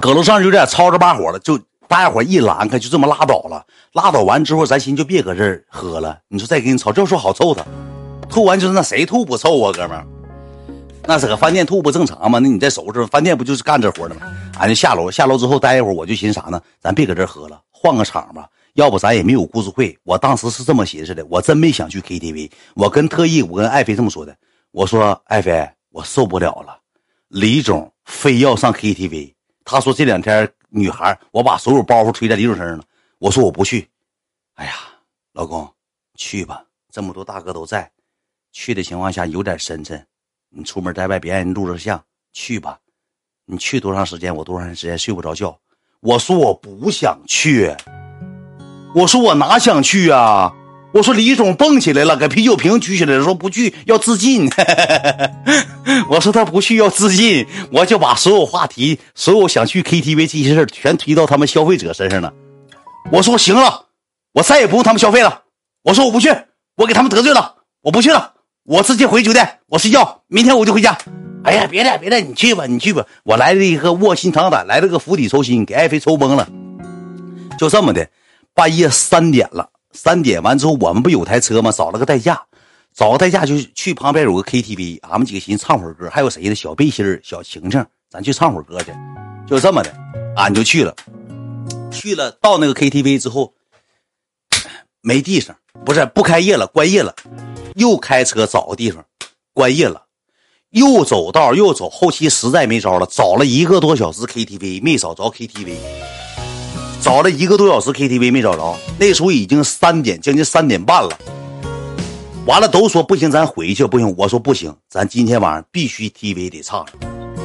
[0.01, 1.59] 搁楼上有点吵着把火了，就
[1.91, 3.67] 大家伙一拦开，就这么拉倒了。
[3.95, 6.17] 拉倒完之后，咱寻就别搁这儿喝了。
[6.29, 7.67] 你说再给你吵，这说好臭他，
[8.29, 10.07] 吐完就是那谁吐不臭啊，哥们儿？
[11.05, 12.39] 那是搁饭店吐不正常吗？
[12.39, 14.21] 那你再收拾，饭店不就是干这活的吗？
[14.61, 16.63] 俺就下楼，下楼之后待一会儿，我就寻思啥呢？
[16.79, 18.49] 咱别搁这儿喝了，换个场吧。
[18.75, 19.99] 要不咱也没有故事会。
[20.05, 22.49] 我当时是这么寻思的，我真没想去 KTV。
[22.75, 24.33] 我跟特意，我跟爱妃这么说的，
[24.71, 26.79] 我说爱妃，我受不了了，
[27.27, 29.35] 李总非要上 KTV。
[29.65, 32.85] 他说这两天女孩，我把所有包袱推在李总身上了。
[33.19, 33.89] 我说我不去。
[34.55, 34.73] 哎呀，
[35.33, 35.69] 老公，
[36.15, 37.91] 去吧，这么多大哥都在，
[38.53, 40.07] 去的情况下有点深沉。
[40.49, 42.03] 你出门在外别让人录着像，
[42.33, 42.79] 去吧。
[43.45, 45.59] 你去多长时间，我多长时间睡不着觉。
[46.01, 47.75] 我说我不想去。
[48.95, 50.53] 我说我哪想去啊！
[50.93, 54.51] 我说李总蹦起来了，给啤酒瓶举起来，说不去要自尽。
[56.11, 62.33] 我说他不去要自尽，我就把所有话题、所有想去 KTV 这些事全推到他们消费者身上了。
[63.13, 63.87] 我说行了，
[64.33, 65.43] 我再也不用他们消费了。
[65.83, 66.29] 我说我不去，
[66.77, 68.33] 我给他们得罪了，我不去了，
[68.65, 70.99] 我直接回酒店，我睡觉，明天我就回家。
[71.45, 73.07] 哎呀，别的别的，你去吧，你去吧。
[73.23, 76.49] 我来了一个卧薪尝胆，来了个釜底抽薪，给爱妃抽懵了，
[77.59, 78.09] 就这么的。
[78.53, 81.73] 半夜三点了，三点完之后，我们不有台车吗？
[81.73, 82.41] 找了个代驾，
[82.95, 86.55] 找个代驾就去旁边有个 KTV，俺们几个寻思唱会儿歌，还有谁呢？
[86.55, 88.93] 小背心儿、小晴晴，咱去唱会儿歌去，
[89.49, 89.93] 就这么的，
[90.37, 90.95] 俺就去了。
[91.91, 93.53] 去了到那个 KTV 之后，
[95.01, 97.15] 没地方，不是不开业了，关业了，
[97.75, 99.05] 又开车找个地方，
[99.53, 100.05] 关业了，
[100.71, 105.75] 又走道又走，后期实在没招了，找了一个多小时 KTV，没找着 KTV。
[107.03, 111.19] 找了一个多小时 KTV 没找着，那时候已经三点，将近三点半了。
[112.47, 114.15] 完了都说不行，咱回去不行。
[114.19, 116.87] 我说不行，咱今天晚上必须 TV 得唱。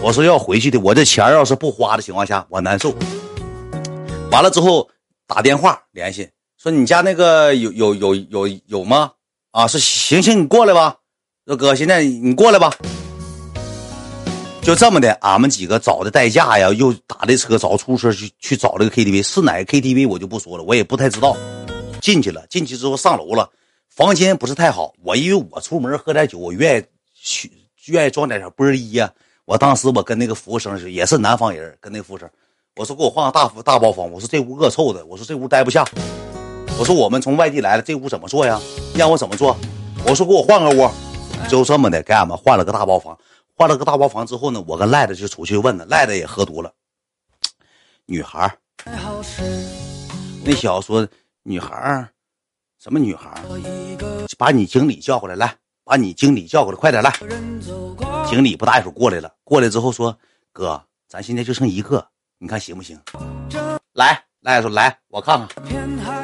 [0.01, 2.93] 我说要回去的，我这钱要是不花的情况下，我难受。
[4.29, 4.89] 完了之后
[5.25, 6.29] 打电话联系，
[6.61, 9.11] 说你家那个有有有有有吗？
[9.51, 10.97] 啊，是行行，你过来吧。
[11.47, 12.73] 说哥，现在你过来吧。
[14.65, 21.37] 就这么的，俺们几个找的代驾呀，又打的车找出租车去去找这个 KTV，是哪个 KTV 我就不说了，我也不太知道。
[22.01, 23.47] 进去了，进去之后上楼了，
[23.91, 24.91] 房间不是太好。
[25.03, 27.51] 我因为我出门喝点酒，我愿意去
[27.85, 29.07] 愿意装点小波儿衣呀。
[29.45, 32.27] 我当时我跟那个服务生也是南方人，跟那服务生，
[32.75, 34.11] 我说给我换个大大包房。
[34.11, 35.85] 我说这屋恶臭的，我说这屋待不下。
[36.79, 38.59] 我说我们从外地来了，这屋怎么做呀？
[38.95, 39.55] 让我怎么做？
[40.07, 40.89] 我说给我换个屋，
[41.47, 43.15] 就这么的给俺们换了个大包房。
[43.57, 46.73] 换了个大包房之后呢，我跟赖子就出去问了，赖子也喝多了。
[48.05, 48.53] 女孩
[50.43, 51.07] 那小子说
[51.41, 52.07] ：“女孩
[52.83, 53.41] 什么女孩
[54.37, 57.11] 把你经理叫过来，来，把你经理叫过来，快点来。”
[58.29, 60.17] 经理不大一会儿过来了，过来之后说
[60.51, 62.05] ：“哥，咱现在就剩一个，
[62.37, 62.99] 你看行不行？”
[63.93, 65.47] 来，赖子说：“来，我看看。”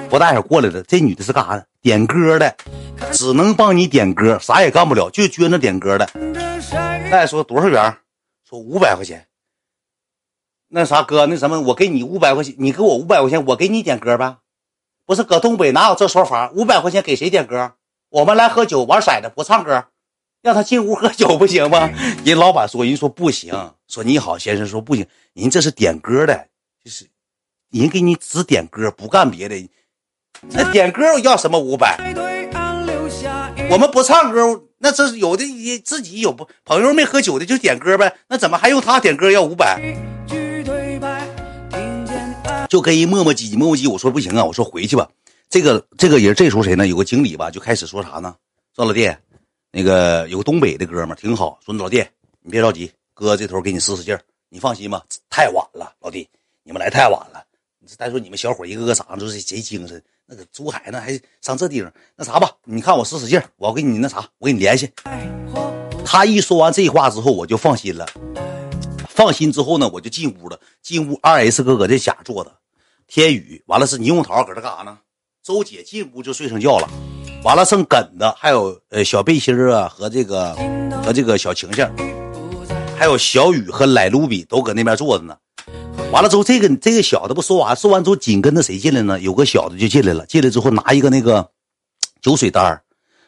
[0.09, 1.65] 不大一会儿过来了，这女的是干啥的？
[1.81, 2.53] 点歌的，
[3.13, 6.05] 只能帮你点歌，啥也干不了，就撅着点歌的。
[7.11, 7.97] 再说多少元？
[8.49, 9.27] 说五百块钱。
[10.69, 14.37] 那啥哥，那什么，我给你五百块钱，你给我五百块钱，我给你点歌呗。
[15.05, 16.49] 不是搁东北哪有这说法？
[16.55, 17.73] 五百块钱给谁点歌？
[18.07, 19.87] 我们来喝酒玩骰子不唱歌，
[20.41, 21.89] 让他进屋喝酒不行吗？
[22.23, 23.53] 人老板说，人说不行，
[23.89, 26.47] 说你好先生说不行，人这是点歌的，
[26.81, 27.09] 就是
[27.71, 29.69] 人给你只点歌不干别的。
[30.43, 31.97] 那点歌要什么五百？
[33.69, 34.63] 我们不唱歌。
[34.77, 35.45] 那这有的，
[35.85, 38.15] 自己有不朋友没喝酒的就点歌呗。
[38.27, 39.79] 那怎么还用他点歌要五百？
[42.67, 43.89] 就跟一磨磨唧唧磨磨唧。
[43.89, 45.07] 我说不行啊，我说回去吧。
[45.49, 46.87] 这个这个人这时候谁呢？
[46.87, 48.35] 有个经理吧，就开始说啥呢？
[48.75, 49.13] 说老弟，
[49.71, 51.59] 那个有个东北的哥们挺好。
[51.63, 52.03] 说老弟，
[52.41, 54.21] 你别着急，哥这头给你使使劲儿。
[54.49, 56.27] 你放心吧，太晚了，老弟，
[56.63, 57.43] 你们来太晚了。
[57.85, 60.01] 再说你们小伙一个个长得都是贼精神。
[60.31, 61.91] 那个珠海呢，还上这地方？
[62.15, 64.89] 那啥吧，你看我使使劲，我给你那啥，我给你联系。
[66.05, 68.07] 他一说完这话之后，我就放心了。
[69.09, 70.57] 放心之后呢，我就进屋了。
[70.81, 72.51] 进屋，二 S 哥搁这家坐着，
[73.07, 74.97] 天宇完了是霓虹桃搁这干啥呢？
[75.43, 76.87] 周姐进屋就睡上觉了。
[77.43, 80.55] 完了剩梗子，还有呃小背心啊和这个
[81.03, 81.85] 和这个小晴晴，
[82.97, 85.35] 还有小雨和莱卢比都搁那边坐着呢。
[86.11, 89.17] 完了之后，这个这个小的不说完，说完之后紧跟着谁进来呢？
[89.21, 91.49] 有个小的就进来了，进来之后拿一个那个
[92.21, 92.81] 酒水单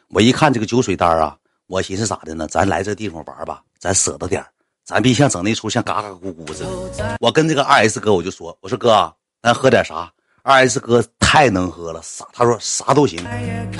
[0.08, 1.34] 我一看这个酒水单啊，
[1.66, 2.46] 我寻思咋的呢？
[2.46, 4.44] 咱来这地方玩吧，咱舍得点
[4.84, 7.16] 咱别像整那出像嘎嘎咕咕似的。
[7.20, 9.10] 我跟这个二 S 哥我就说，我说哥，
[9.42, 10.12] 咱喝点啥？
[10.42, 12.26] 二 S 哥太能喝了，啥？
[12.34, 13.18] 他说啥都行。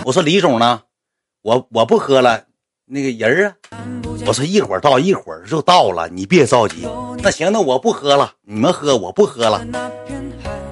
[0.06, 0.80] 我说李总呢？
[1.42, 2.42] 我我不喝了，
[2.86, 4.03] 那个人啊？
[4.26, 6.88] 我说一会儿到，一会儿就到了，你别着急。
[7.22, 9.62] 那行，那我不喝了，你们喝，我不喝了。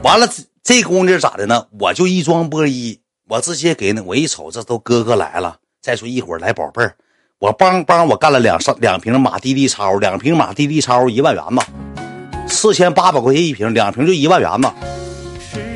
[0.03, 1.67] 完了，这这姑娘咋的呢？
[1.79, 5.59] 我就一装波一，我直接给那我一瞅，这都哥哥来了。
[5.83, 6.95] 再说一会儿来宝贝儿，
[7.39, 11.67] 我帮帮我干了两上两瓶马蒂利超，两瓶马蒂利超一万元吧，
[12.49, 14.75] 四千八百块钱一瓶，两瓶就一万元吧。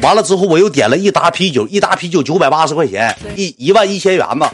[0.02, 4.52] 完了之后，我又点了一打啤酒，一打啤酒九百八十块钱，一一万一千元吧。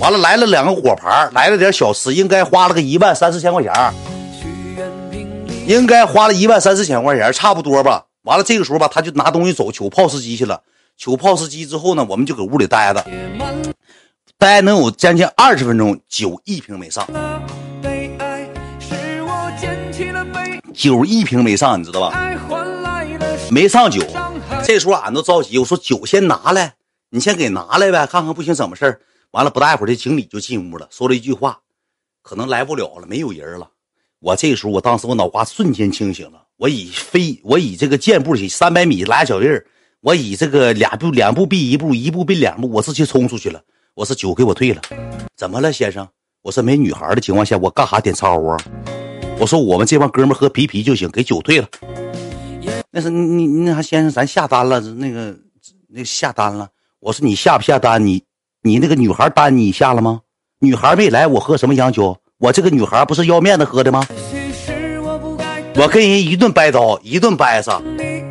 [0.00, 3.72] 完了来了两个果盘，来了点小吃，应该花了个一万三四千块钱，
[5.66, 8.04] 应该花了一万三四千块钱，差不多吧。
[8.22, 10.60] 完了这个时候吧，他就拿东西走，取 POS 机去了。
[10.96, 13.04] 取 POS 机之后呢，我们就搁屋里待着，
[14.38, 17.06] 待能有将近二十分钟，酒一瓶没上，
[20.74, 22.18] 酒一瓶没上，你知道吧？
[23.50, 24.02] 没上酒。
[24.66, 26.74] 这时候俺都着急，我说酒先拿来，
[27.10, 29.00] 你先给拿来呗，看看不行怎么事儿
[29.30, 31.60] 完了不大一会儿，这经理就进屋了，说了一句话，
[32.20, 33.70] 可能来不了了，没有人了。
[34.18, 39.48] 我这时候，我当时我脑瓜瞬间清醒了，我以飞，我以这个箭步起三百米拉小印
[40.00, 43.62] 我以这个两步两步避一步，一步避两步，我直接冲出去了。
[43.94, 44.82] 我说酒给我退了，
[45.36, 46.08] 怎么了，先生？
[46.42, 48.58] 我说没女孩的情况下，我干啥点超啊？
[49.38, 51.68] 我说我们这帮哥们喝啤啤就行，给酒退了。
[52.96, 55.36] 那是你你那啥先生，咱下单了，那个
[55.86, 56.66] 那下单了。
[56.98, 58.02] 我说你下不下单？
[58.06, 58.22] 你
[58.62, 60.20] 你那个女孩单你下了吗？
[60.60, 62.16] 女孩没来，我喝什么洋酒？
[62.38, 64.02] 我这个女孩不是要面子喝的吗？
[65.74, 67.82] 我跟人一顿掰刀，一顿掰扯，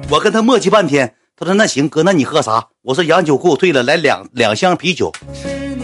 [0.10, 1.14] 我跟他磨叽半天。
[1.38, 2.68] 他说那行哥，那你喝啥？
[2.82, 5.14] 我说洋酒给我退了，来两两箱啤酒，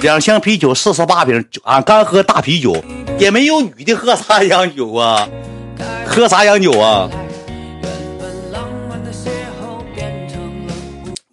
[0.02, 2.84] 两箱啤酒四十八瓶，俺干喝大啤酒，
[3.20, 5.30] 也没有女的喝啥洋酒啊？
[6.04, 7.08] 喝啥洋酒啊？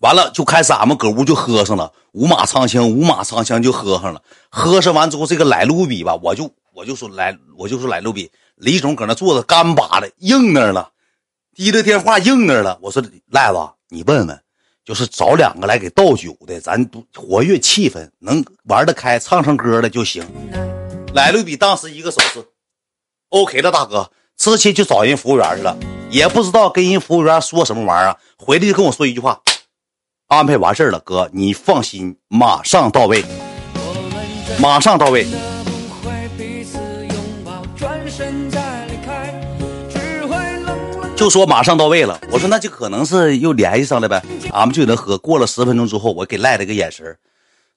[0.00, 4.22] 完了就开始俺们搁屋就喝上了，五马长枪，五马长枪就喝上了。
[4.48, 10.90] 喝上完之后，这个莱卢比吧，我就我就说来，我就说莱卢比，李总搁那坐着干巴的硬那了，
[11.54, 12.78] 滴着电话硬那了。
[12.80, 13.58] 我说赖子，
[13.88, 14.40] 你问问，
[14.84, 20.24] 就是找两个来给倒酒的，咱活跃气氛，能玩得开，唱唱歌的就行。
[21.12, 22.46] 莱卢比当时一个手势
[23.30, 25.76] ，OK 了，大哥，直接就找人服务员去了，
[26.11, 29.40] 也不知道跟人服务员说什么玩意儿，回来就跟我说一句话。
[30.28, 33.24] 安排完事儿了，哥，你放心，马上到位，
[34.60, 35.26] 马上到位。
[41.16, 45.16] 就说马上到位了，我说那就可能是又联系上了呗，俺们就能喝。
[45.16, 47.16] 过了十分钟之后，我给赖了个眼神，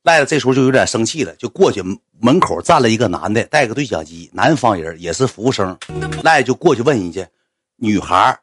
[0.03, 1.81] 赖了这时候就有点生气了，就过去
[2.19, 5.77] 门口站了一个男的，带个对讲机，南方人也是服务生，
[6.21, 7.25] 赖就过去问人家，
[7.77, 8.37] 女孩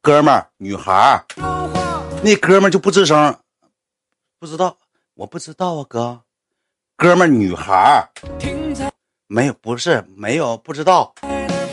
[0.00, 1.22] 哥们儿，女孩
[2.22, 3.38] 那哥们就不吱声，
[4.40, 4.76] 不知道，
[5.14, 6.20] 我不知道啊，哥，
[6.96, 8.10] 哥们女孩
[9.28, 11.14] 没有，不是没有，不知道。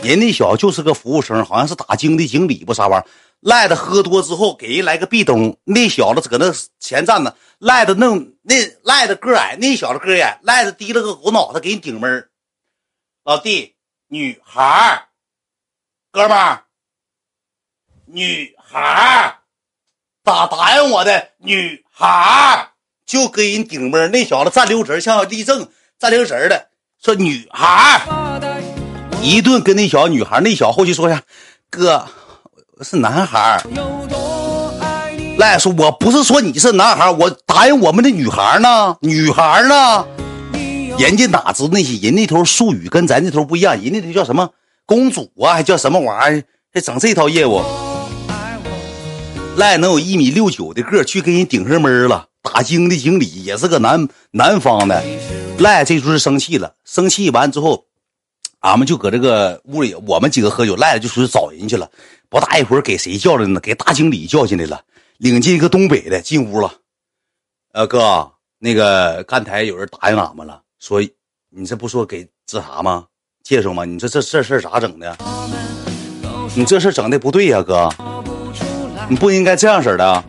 [0.03, 3.09] 人那小子就是个服务生，好像是打经的经理不啥玩意儿。
[3.39, 5.57] 赖的喝多之后，给人来个壁咚。
[5.63, 12.29] 那小子搁那前站呢，赖的弄那赖的个矮，那小子个矮，赖的低了个狗脑袋给人顶闷
[13.23, 13.75] 老弟，
[14.07, 15.09] 女孩
[16.11, 16.65] 哥们儿，
[18.05, 19.41] 女孩
[20.25, 22.69] 咋答应我的女孩
[23.05, 25.67] 就给人顶门那小子站溜直像立正
[25.99, 26.65] 站溜直的，
[26.99, 28.01] 说女孩
[29.21, 31.21] 一顿跟那小女孩那小后期说下，
[31.69, 32.07] 哥
[32.81, 33.61] 是男孩
[35.37, 40.07] 赖说我不是说你是男孩我答应我们的女孩呢，女孩呢？
[40.97, 44.49] 人家哪知那些人那头术语跟咱这头不一样，人家那头叫什么
[44.87, 46.43] 公主啊，还叫什么玩意儿？
[46.73, 47.61] 还整这套业务。
[49.57, 55.01] 赖能有一米六九的个去给人顶上门了，打经的经理也是个南南方的，
[55.59, 57.85] 赖这就是生气了，生气完之后，
[58.59, 61.89] 俺们就搁这个屋里，我们几个喝酒，赖就出去找人去了，
[62.27, 63.59] 不大一会儿给谁叫来呢？
[63.61, 64.81] 给大经理叫进来了，
[65.17, 66.73] 领进一个东北的进屋了，
[67.71, 68.29] 呃哥，
[68.59, 71.01] 那个刚才有人答应俺们了，说
[71.49, 73.05] 你这不说给这啥吗？
[73.41, 73.85] 介绍吗？
[73.85, 75.17] 你说这这事儿咋整的？
[76.57, 77.89] 你这事整的不对呀，哥。
[79.07, 80.23] 你不应该这样式的，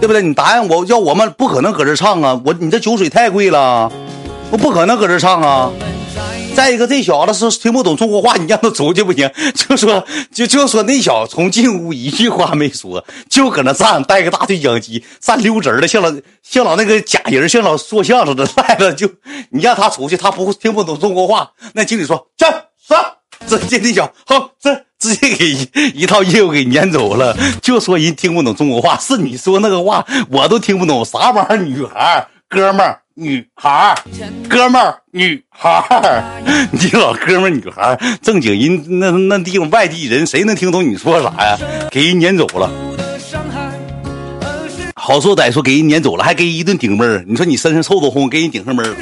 [0.00, 0.22] 对不对？
[0.22, 2.40] 你答应我，要我们不可能搁这唱啊！
[2.44, 3.90] 我你这酒水太贵了，
[4.50, 5.70] 我不可能搁这唱啊！
[6.54, 9.30] 再一个，这小子是听不懂中国话，你让他出去不行。
[9.54, 18.92] 就说就就说那小子从进屋一句话没说，就搁那站，带个大对讲机，站溜直的，像老像老那个假人，像老说相声的赖着。
[18.92, 19.08] 就
[19.50, 21.50] 你让他出去，他不会听不懂中国话。
[21.74, 22.44] 那经理说去
[22.86, 23.04] 上，
[23.46, 27.36] 直接那小好这直接给一套业务给撵走了。
[27.62, 31.56] 就说人听不懂中国话，是你说那个话我都听不懂，啥玩意儿？
[31.56, 33.00] 女孩哥们儿。
[33.20, 34.00] 女孩，
[34.48, 35.84] 哥们儿，女孩，
[36.70, 41.58] 你老哥们儿，女孩，正经人那那地方外地人，谁能听懂你说啥呀？
[41.90, 42.70] 给人撵走了，
[44.94, 47.24] 好说歹说给人撵走了，还给人一顿顶闷儿。
[47.26, 48.94] 你说你身上臭都烘，给人顶上闷儿。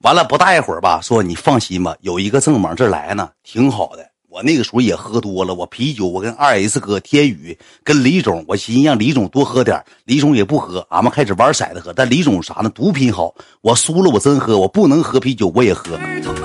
[0.00, 4.09] 完了不大一会儿吧，说你放心吧，有一个正往这来呢，挺好的。
[4.30, 11.92] 我那个时候也喝多了，我啤酒，我跟二 S 哥、天宇跟李总，我寻思让李总多喝点李总也不喝，俺们开始玩骰子喝。
[11.92, 12.70] 但李总啥呢？
[12.70, 15.98] 毒品好，我输了我真喝，我不能喝啤酒我也喝，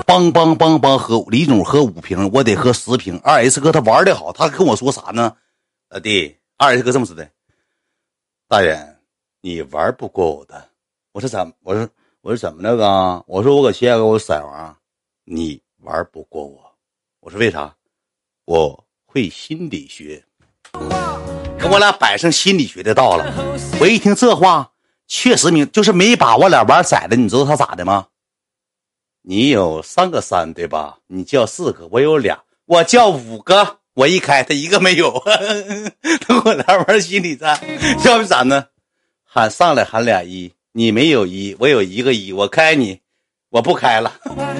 [0.04, 1.24] 梆梆梆梆喝。
[1.28, 3.16] 李总喝五瓶，我得喝十瓶。
[3.22, 5.36] 二 S 哥他玩的好，他跟我说啥呢？
[5.88, 7.30] 老弟，二 S 哥这么说的，
[8.48, 8.96] 大远，
[9.40, 10.70] 你玩不过我的。
[11.12, 11.52] 我说怎？
[11.62, 11.88] 我说
[12.20, 13.24] 我说怎么的哥？
[13.28, 14.76] 我说我搁西安我色王，
[15.24, 16.65] 你玩不过我。
[17.26, 17.74] 我说为啥？
[18.44, 20.22] 我会心理学，
[21.58, 23.34] 跟我俩摆上心理学的道了。
[23.80, 24.70] 我一听这话，
[25.08, 27.16] 确实明就是没把我俩玩骰子。
[27.16, 28.06] 你知道他咋的吗？
[29.22, 30.98] 你有三个三对吧？
[31.08, 33.78] 你叫四个，我有俩，我叫五个。
[33.94, 35.20] 我一开，他一个没有。
[36.28, 37.60] 跟我俩玩心理战，
[38.04, 38.68] 要不咋呢？
[39.24, 43.00] 喊上来喊俩一，你没有一，我有一个一，我开你。
[43.56, 44.12] 我不开了，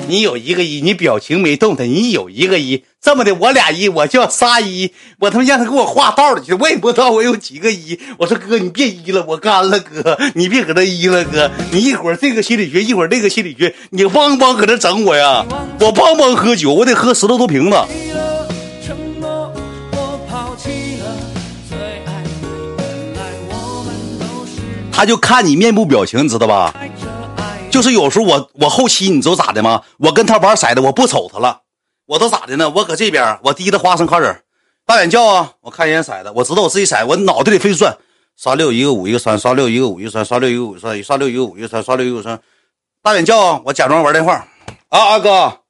[0.09, 8.01] 你有一个一，你表情没动弹，你有一个一，这么的，我俩一，我叫仨一，我他妈让他给我画道里去，我也不知道我有几个一。
[8.17, 15.45] 我说哥，你别一了，我干了，哥，你别搁这一了，哥，你一会儿这个心理学，一会儿那个心理学，你帮帮搁这整我呀，
[15.81, 17.77] 我帮帮喝酒，我得喝十多多瓶子。
[24.91, 26.75] 他就看你面部表情，知道吧？
[27.77, 29.83] 就是有时候我我后期你知道咋的吗？
[29.99, 31.61] 我跟他玩骰子，我不瞅他了，
[32.07, 32.71] 我都咋的呢？
[32.71, 34.45] 我搁这边，我提着花生开始
[34.87, 35.53] 大眼叫啊！
[35.61, 37.95] 我看一眼骰子，我知道我自己骰，我脑袋里飞算，
[38.35, 42.41] 刷六一个五一个三，刷六一个五一个三，刷六一个五三，刷六一个五一个三，刷六一个五三。
[43.03, 43.61] 大眼叫啊！
[43.67, 44.37] 我假装玩电话
[44.89, 45.61] 啊，阿哥，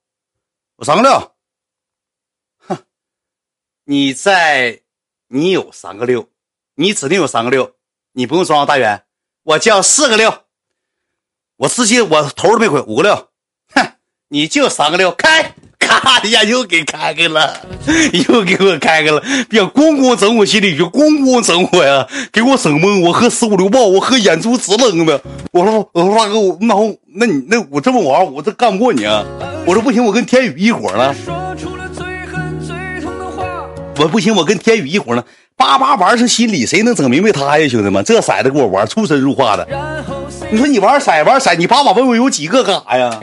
[0.77, 1.33] 我三个六。
[2.69, 2.79] 哼，
[3.85, 4.81] 你在，
[5.27, 6.29] 你有三个六，
[6.77, 7.73] 你指定有三个六，
[8.13, 9.03] 你不用装大远，
[9.43, 10.46] 我叫四个六。
[11.59, 13.29] 我司机，我头都没回，五个六，
[13.75, 13.93] 哼，
[14.29, 17.61] 你就三个六，开， 咔一下又给开开了，
[18.29, 25.19] 又给我开开了，别咣咣整我心里去，咣咣整我呀，给我整懵，我喝十五六爆，我喝眼珠直愣的，
[25.51, 26.75] 我说我说大哥，我那
[27.15, 29.25] 那你那我这么玩，我这干不过你啊，
[29.67, 31.15] 我说不行，我跟天宇一伙了，
[33.97, 35.25] 我不行，我跟天宇一伙呢，
[35.57, 39.67] 叭叭玩是心理，谁能整明白他呀，兄弟们，这色子给我玩出神入化的。
[40.51, 43.19] 你说你玩色玩色，你叭叭问我有几个干啥呀？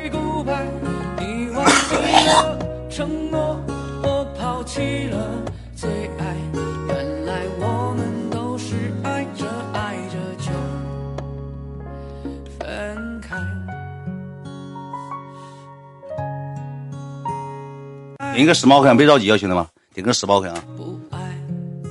[18.35, 19.63] 顶个十毛克，别着急啊，兄弟们，
[19.93, 20.55] 点个十毛克啊！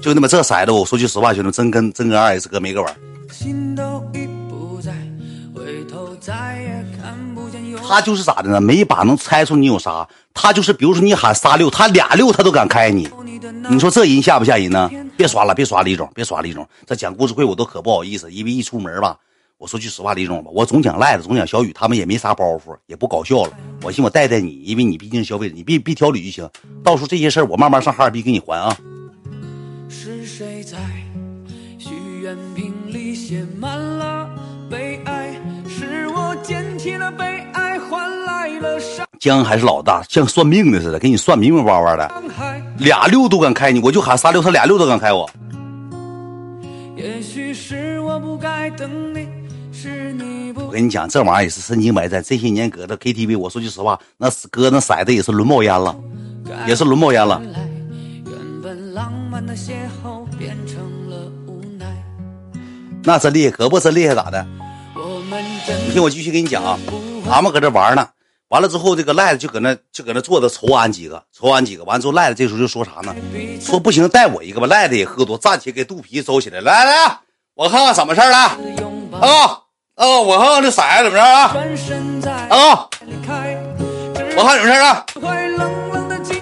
[0.02, 2.92] 就那么这骰子，我说句实话，兄弟们，真跟真跟二 S 哥没个玩。
[7.86, 8.60] 他就是咋的呢？
[8.60, 10.06] 没把能猜出你有啥。
[10.34, 13.08] 他就是，比如说你喊仨六，他俩六他都敢开你。
[13.70, 14.90] 你说这人吓不吓人呢？
[15.16, 16.66] 别刷了，别刷李总，别刷李总。
[16.84, 19.16] 这讲故事会我都可不好意思，因为一出门吧，
[19.56, 23.52] 我说句实话，李总吧，我总讲赖子，总讲小雨，他们也没啥包袱，也不搞笑了。
[23.82, 26.48] 我寻我带带你，因为你毕竟消费者，你别别挑理就行。
[26.82, 28.76] 到时候这些事儿我慢慢上哈尔滨给你还啊。
[32.54, 34.28] 瓶里写满了
[34.70, 35.34] 悲哀？
[35.68, 37.78] 是我捡起了悲哀。
[37.90, 42.10] 换来了伤姜还是老大，像算命的似的，给你算明明白白的，
[42.78, 45.28] 俩六都敢开你，我就喊三六，他俩六都敢开我。
[50.54, 55.94] 我跟你讲，这玩意儿也是身经百战，这些年搁这 KTV，我说句实话，那搁那骰子也是轮冒烟了，
[56.66, 57.42] 也是轮冒烟了。
[63.04, 64.46] 那真厉害，可不真厉害咋的？
[65.86, 66.78] 你听我继续跟你讲啊，
[67.30, 68.08] 俺们搁这玩呢。
[68.48, 71.82] 完了之后，这个赖子就搁那就搁那坐着瞅俺几个，瞅俺几个。
[71.84, 73.14] 完了之后，赖子这时候就说啥呢？
[73.60, 74.66] 说不行，带我一个吧。
[74.66, 77.18] 赖子也喝多，站起来给肚皮收起来，来来，
[77.54, 78.36] 我看看怎么事儿了。
[79.18, 79.58] 啊
[79.94, 81.56] 啊，我看看这色怎么着啊？
[82.50, 82.88] 啊，
[84.36, 85.04] 我看怎么事啊？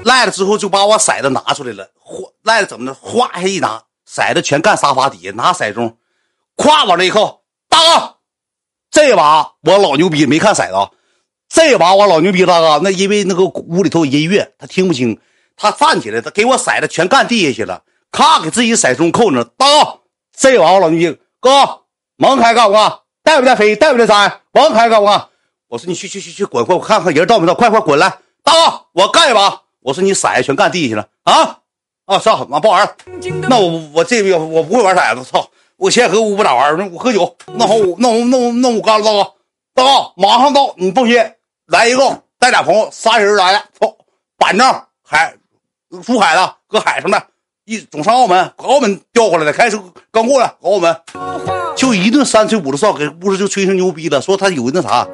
[0.04, 1.88] 赖了之后就把我骰子拿出来了，
[2.42, 2.94] 赖了怎么的？
[2.94, 5.92] 哗一下一拿，骰子全干沙发底下，拿骰盅，
[6.60, 7.40] 咵往这一扣，
[7.70, 8.16] 大哥，
[8.90, 10.92] 这把我老牛逼，没看骰子，
[11.48, 15.18] 这把我老牛逼，大哥，那因为那个屋里头有音乐，他听不清，
[15.56, 17.82] 他站起来，他给我骰子全干地下去了，
[18.12, 20.00] 咔给自己骰盅扣着，大哥，
[20.36, 21.50] 这把我老牛逼，哥，
[22.18, 22.98] 王开干不干？
[23.22, 23.74] 带不带飞？
[23.74, 24.40] 带不带三？
[24.52, 25.28] 王开干不干？
[25.68, 29.62] 我说你去去去去滚，快我看看人到没到，快快滚来，大哥，我干一把。
[29.80, 31.60] 我说你骰子全干地下去了啊
[32.04, 32.18] 啊！
[32.18, 32.96] 操妈不玩了，
[33.48, 35.48] 那我我这个我不会玩骰子，操！
[35.80, 39.32] 我先和屋不咋玩，那我喝酒，那好我那我那我那我干了，大哥，
[39.74, 41.16] 大哥马上到，你放心，
[41.68, 43.96] 来一个带俩朋友，仨人来了，操！
[44.36, 45.34] 板正海
[46.04, 47.22] 出海了搁海上的，
[47.64, 50.94] 一总上澳门，搁澳门调回来的，开车刚过来，搁澳门
[51.74, 55.08] 就一顿三吹五的哨，给屋子就吹成牛逼了，说他有那啥。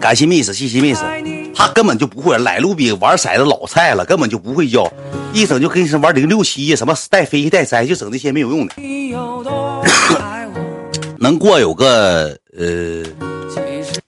[0.00, 1.02] 感谢 miss，谢谢 miss，
[1.54, 4.90] 他根本就不会来路比玩骰子老菜了，根本就不会叫，
[5.34, 8.74] 一整就跟什玩零六七呀，什么带飞带摘，就整那些没有用的。
[11.18, 13.02] 能过有个呃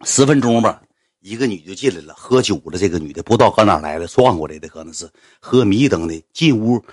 [0.05, 0.83] 十分钟吧，
[1.20, 2.79] 一个女就进来了，喝酒了。
[2.79, 5.09] 这个女的不知道搁哪来的，撞过来的，可能是
[5.41, 6.22] 喝迷瞪的。
[6.33, 6.85] 进屋，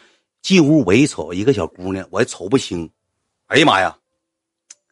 [0.42, 2.90] 进屋我一瞅，一个小姑娘，我还瞅不清。
[3.48, 3.94] 哎呀妈呀！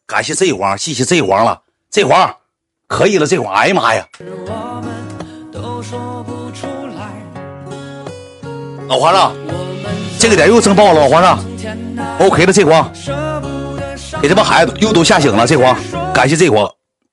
[0.06, 2.36] 感谢这黄，谢谢这黄了，这黄。
[2.86, 4.06] 可以了，这黄，哎呀妈呀！
[8.90, 9.32] 老皇上，
[10.18, 11.38] 这个点又挣爆了，老皇上
[12.18, 12.92] ，OK 了，这黄，
[14.20, 15.78] 给这帮孩子又都吓醒了，这黄，
[16.12, 16.68] 感谢这黄，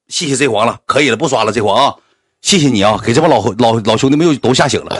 [0.07, 1.95] 谢谢这黄了，可以了，不刷了，这黄啊，
[2.41, 4.97] 谢谢你啊，给这帮老老老兄弟们又都吓醒了。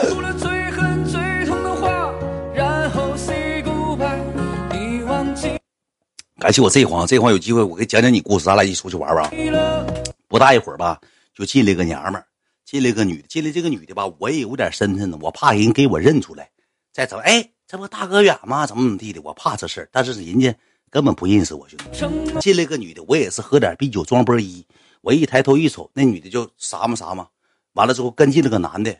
[6.38, 9.28] 感谢我这黄，这黄有机会我给讲讲你故事，咱俩一起出去玩玩。
[10.28, 10.96] 不大一会儿吧，
[11.34, 12.24] 就进来个娘们儿，
[12.64, 16.48] 进来个女的，进来这个女的吧，我也有点身份呢，我怕人给我认出来。
[16.98, 18.66] 再怎么，哎，这不大哥远吗？
[18.66, 19.20] 怎么怎么地的？
[19.22, 19.88] 我怕这事儿。
[19.92, 20.52] 但是人家
[20.90, 22.32] 根本不认识我，兄弟。
[22.40, 24.66] 进来个女的，我也是喝点啤酒装波一。
[25.00, 27.28] 我一抬头一瞅，那女的就啥嘛啥嘛。
[27.74, 28.92] 完了之后跟进了个男的，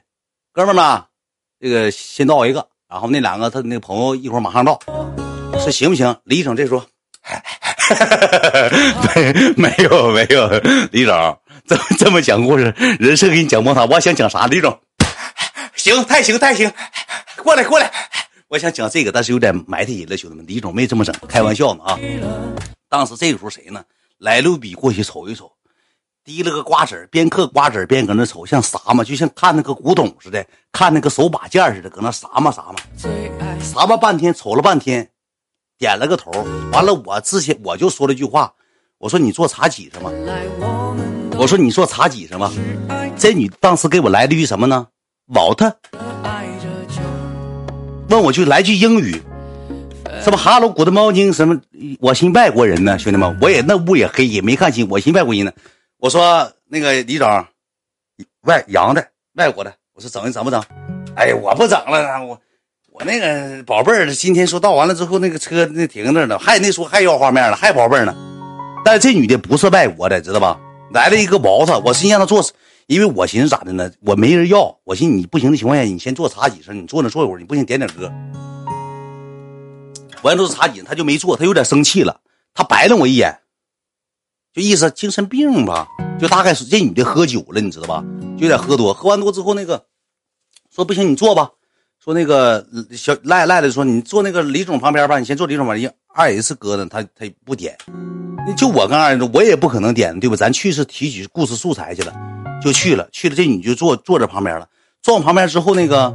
[0.52, 1.02] 哥们儿们，
[1.58, 4.78] 这个先到一个，然后那两个他那朋友一会儿马上到，
[5.58, 6.16] 说行不行？
[6.22, 6.86] 李总这时候。
[9.56, 10.48] 没没有没有，
[10.92, 14.46] 李总这么这么讲故事，人设给你讲崩塌，我想讲啥？
[14.46, 14.78] 李总，
[15.78, 16.70] 行太行太行，
[17.42, 17.90] 过来过来，
[18.48, 21.98] 我想讲这个，但是有点埋汰人了，兄弟们，李总没这么整，开玩笑呢啊。
[22.88, 23.82] 当时这个时候谁呢？
[24.18, 25.52] 来路比过去瞅一瞅，
[26.24, 29.04] 提了个瓜子边嗑瓜子边搁那瞅，像啥嘛？
[29.04, 32.74] 就像看那个古董似的，看那个手把件似的，搁那啥嘛啥嘛，
[33.62, 35.08] 啥嘛半天，瞅了半天。
[35.78, 36.32] 点了个头，
[36.72, 38.52] 完了，我之前我就说了句话，
[38.98, 40.10] 我说你做茶几上吗？
[41.38, 42.52] 我说你做茶几上吗？
[43.16, 44.88] 这女当时给我来了一句什么呢
[45.28, 45.60] ？What？
[48.08, 49.22] 问我就来句英语，
[50.22, 51.30] 什么 Hello Good morning？
[51.32, 51.60] 什么？
[52.00, 55.52] 我寻外国人呢，兄弟们，我也那屋也黑，也没看清，我寻外国人呢。
[55.98, 57.28] 我说那个李总，
[58.42, 59.70] 外洋的，外国的。
[59.94, 60.62] 我说整整不整？
[61.14, 62.40] 哎呀，我不整了，我。
[62.90, 68.16] 我那个宝贝儿，今天说到完了之后，那个车那停那呢，还那说还要画面了，还宝贝儿呢。
[68.84, 70.58] 但是这女的不是外国的，知道吧？
[70.92, 72.42] 来了一个毛子，我寻思让她坐，
[72.88, 73.92] 因为我寻思咋的呢？
[74.00, 78.10] 我没人要，我寻思你不行的情况下，你先坐茶几上，你坐那坐一会儿，你不行点点歌。
[80.22, 82.18] 完都是茶几，他就没坐，他有点生气了，
[82.54, 83.40] 他白了我一眼，
[84.54, 85.86] 就意思精神病吧，
[86.18, 88.02] 就大概是这女的喝酒了，你知道吧？
[88.38, 89.84] 就有点喝多，喝完多之后那个
[90.74, 91.50] 说不行，你坐吧。
[92.02, 95.94] 说那个小赖赖的说，你坐那个李总旁边吧，你先坐李总旁边。
[96.14, 97.76] 二 S 哥呢，他他不点，
[98.56, 100.34] 就我跟二 S，我也不可能点，对吧？
[100.34, 102.12] 咱去是提取故事素材去了，
[102.62, 104.68] 就去了，去了这女就坐坐这旁边了。
[105.02, 106.14] 坐旁边之后，那个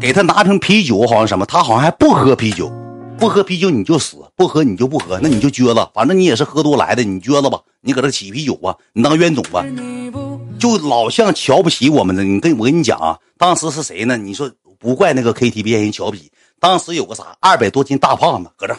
[0.00, 2.72] 给他拿瓶啤酒，好像什么，他好像还不喝啤酒，
[3.18, 9.64] 不喝啤酒你就死，不喝你就不喝，那你就撅子，反正你也是喝多来的，你撅子吧，你搁这起啤酒吧，你当冤种吧，
[10.58, 12.24] 就老像瞧不起我们的。
[12.24, 14.16] 你跟我跟你讲啊，当时是谁呢？
[14.16, 14.50] 你说。
[14.76, 16.30] 不怪那个 KTV 人瞧不起，
[16.60, 18.76] 当时有个啥二百多斤大胖子搁这，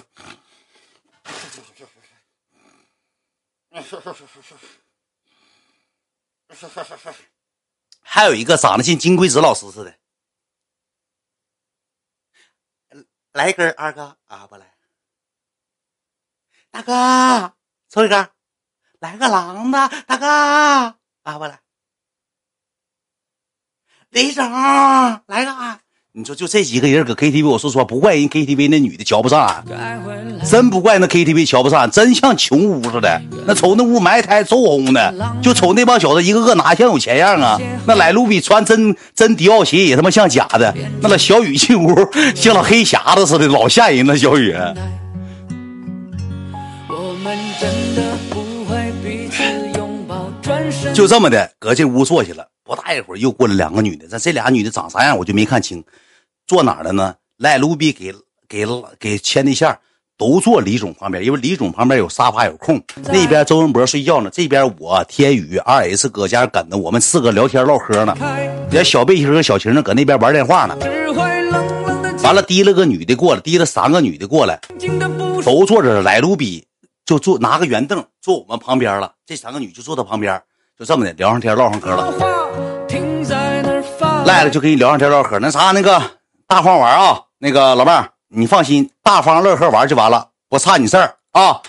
[8.01, 9.99] 还有一个长得像金龟子老师似的，
[13.33, 14.77] 来一根二哥啊不来，
[16.69, 17.55] 大哥
[17.89, 18.29] 抽一根，
[18.99, 20.27] 来个狼的大哥
[21.23, 21.61] 啊不来，
[24.09, 24.43] 雷总
[25.27, 25.84] 来个。
[26.17, 29.61] 你说就这几个人搁 KTV，我说实话不怪人 KTV 那女的瞧不上俺，
[30.49, 33.21] 真不怪那 KTV 瞧不上俺，真像穷屋似的。
[33.45, 37.59] 那瞅那屋埋汰臭烘的，就瞅那帮小子一个个哪像有钱样啊？
[37.85, 40.73] 那来路比穿真真迪奥鞋也他妈像假的。
[41.01, 41.93] 那老小雨进屋
[42.33, 44.15] 像老黑匣子似的，老吓人了。
[44.17, 44.55] 小雨，
[50.93, 52.47] 就这么的搁这屋坐下了。
[52.63, 55.83] 不大一会儿又过来两个女的，这这俩女的长啥样我就没看清。
[56.47, 57.15] 坐哪儿了呢？
[57.37, 58.13] 赖卢比给
[58.47, 58.65] 给
[58.99, 59.77] 给牵的线，
[60.17, 62.81] 都坐李总旁边，因为李总旁边有沙发有空。
[63.05, 68.15] 那边周文博睡觉呢，这边我天宇二 S 搁家跟着，我们四个聊天唠嗑呢。
[68.71, 70.77] 连小背心和小晴呢，搁那边玩电话呢。
[72.23, 74.59] 完了，提了个女的过来，提了三个女的过来，
[75.43, 76.01] 都坐着。
[76.01, 76.65] 赖卢比
[77.05, 80.41] 就坐拿个圆凳坐我们旁边了，这三个女就坐他旁边，
[80.79, 82.13] 就这么的聊上天唠上嗑了。
[84.25, 86.01] 赖了就跟你聊上天唠嗑，那啥那个。
[86.47, 91.59] 大方玩啊，那个老妹儿，你放心，大方乐呵玩就完了，不差你事儿啊，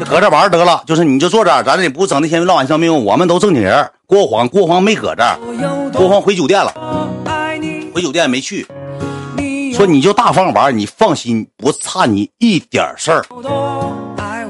[0.00, 0.82] 就搁这玩得了。
[0.86, 3.90] 就是你就坐这儿，咱也不整那些乱玩笑没用，我们都正经人。
[4.06, 5.38] 郭黄，郭黄没搁这儿，
[5.92, 6.72] 郭黄回酒店了，
[7.94, 8.66] 回酒店没去。
[9.74, 13.24] 说你就大方玩，你放心，不差你一点事儿。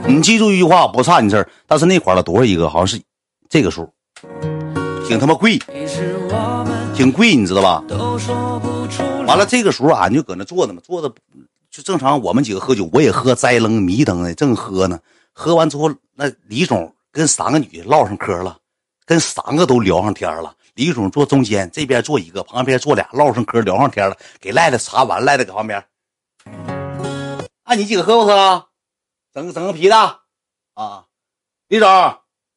[0.07, 1.49] 你记住一句话，不差你事儿。
[1.66, 2.68] 但是那块了多少一个？
[2.68, 3.01] 好像是
[3.49, 3.89] 这个数，
[5.13, 5.59] 挺他妈贵，
[6.95, 7.85] 挺贵，你知道吧？
[9.27, 11.15] 完了，这个时候俺就搁那坐着嘛，坐着
[11.71, 12.19] 就正常。
[12.23, 14.99] 我们几个喝酒，我也喝栽楞迷瞪的，正喝呢。
[15.35, 18.57] 喝完之后，那李总跟三个女的唠上嗑了，
[19.05, 20.55] 跟三个都聊上天了。
[20.77, 24.17] 李总坐中间，这边坐一个，旁边坐俩，唠上嗑聊上天了。
[24.41, 25.85] 给赖的茶完，赖的搁旁边。
[27.65, 28.65] 啊，你几个喝不喝？
[29.35, 29.97] 整整个啤的
[30.73, 31.05] 啊，
[31.69, 31.87] 李总，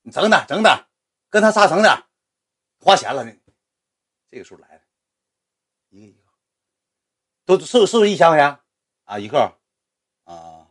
[0.03, 0.73] 你整点整点，
[1.29, 1.93] 跟他仨整点，
[2.85, 3.31] 花钱了呢。
[4.29, 4.81] 这个时候来了，
[5.89, 6.19] 一个一个。
[7.45, 8.59] 都是是不是一千块钱
[9.05, 9.39] 啊一个
[10.23, 10.67] 啊？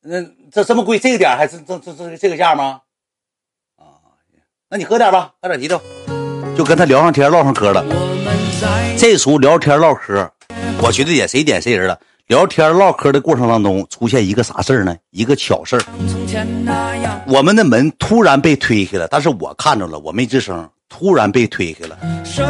[0.00, 2.82] 那这这么贵，这个点还是这这这这个价吗？
[3.76, 4.18] 啊，
[4.68, 5.80] 那你喝点吧，喝点啤酒，
[6.56, 7.84] 就跟他聊上天唠上嗑了。
[8.98, 10.28] 这时候聊天唠嗑，
[10.82, 12.00] 我觉得也谁点谁人了。
[12.28, 14.96] 聊天唠嗑的过程当中，出现一个啥事儿呢？
[15.10, 15.82] 一个巧事儿。
[17.26, 20.68] 我们的门突然被推开了，但是我看着了，我没吱声。
[20.88, 21.98] 突然被推开了，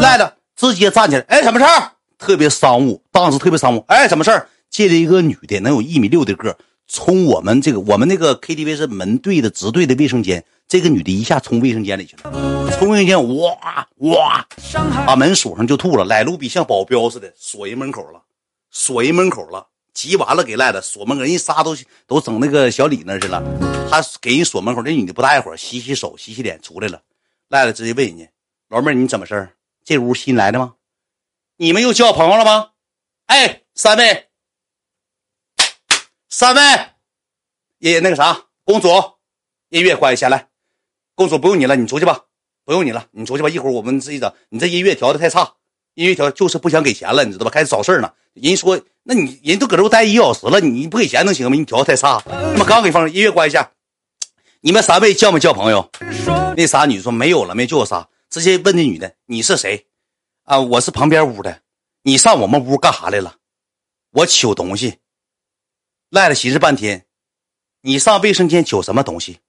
[0.00, 0.34] 赖的。
[0.56, 1.92] 直接站起来，哎，什么事儿？
[2.18, 3.84] 特别商务，当时特别商务。
[3.88, 4.48] 哎，什么事儿？
[4.68, 6.56] 进来一个女的，能有一米六的个，
[6.88, 10.44] 冲我们这个，我们那个 KTV 是门对的，直对的卫生间。
[10.68, 14.46] 这个女的一下冲卫生间里去了，冲卫生间，哇哇，
[15.06, 16.04] 把门锁上就吐了。
[16.04, 18.20] 来路比像保镖似的，锁人门口了，
[18.74, 23.42] 锁人门口了，急完了给赖的锁门口，人仨都都整那个小李那去了，
[23.90, 24.82] 他给人锁门口。
[24.82, 27.02] 这女的不大一会儿，洗洗手，洗洗脸出来了，
[27.48, 28.26] 赖了直接问人家
[28.68, 29.54] 老妹儿，你怎么事儿？
[29.84, 30.74] 这屋新来的吗？
[31.56, 32.70] 你们又交朋友了吗？
[33.26, 34.30] 哎，三位，
[36.30, 36.62] 三位，
[37.78, 38.88] 也那个啥，公主，
[39.68, 40.48] 音乐关一下来。
[41.14, 42.24] 公主不用你了，你出去吧，
[42.64, 43.50] 不用你了，你出去吧。
[43.50, 44.32] 一会儿我们自己整。
[44.48, 45.56] 你这音乐调的太差，
[45.95, 47.51] 音乐调就是不想给钱了，你知道吧？
[47.51, 48.12] 开始找事儿呢。
[48.34, 51.57] 人说，那你人都搁这待一个小时了，你不给钱能行吗？
[51.57, 52.18] 你调的太差。
[52.26, 53.70] 他妈刚给放音乐关一下。
[54.61, 55.90] 你们三位交没交朋友？
[56.57, 58.09] 那仨女说没有了，没叫我仨。
[58.30, 59.86] 直接问那女的：“你是谁？
[60.45, 61.61] 啊，我是旁边屋的。
[62.05, 63.34] 你上我们屋干啥来了？
[64.12, 64.99] 我取东西。
[66.09, 67.05] 赖了寻思半天，
[67.82, 69.40] 你上卫生间取什么东西？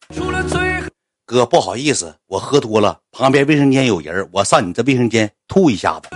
[1.26, 6.10] 哥，不好意思，我喝多了，旁边卫生间有人，我上你这卫生间吐一下子。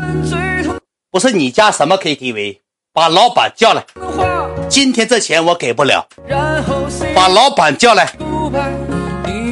[1.09, 2.59] 不是你家什么 KTV？
[2.93, 3.85] 把老板叫来。
[4.69, 6.05] 今天这钱我给不了，
[7.15, 8.11] 把老板叫来。”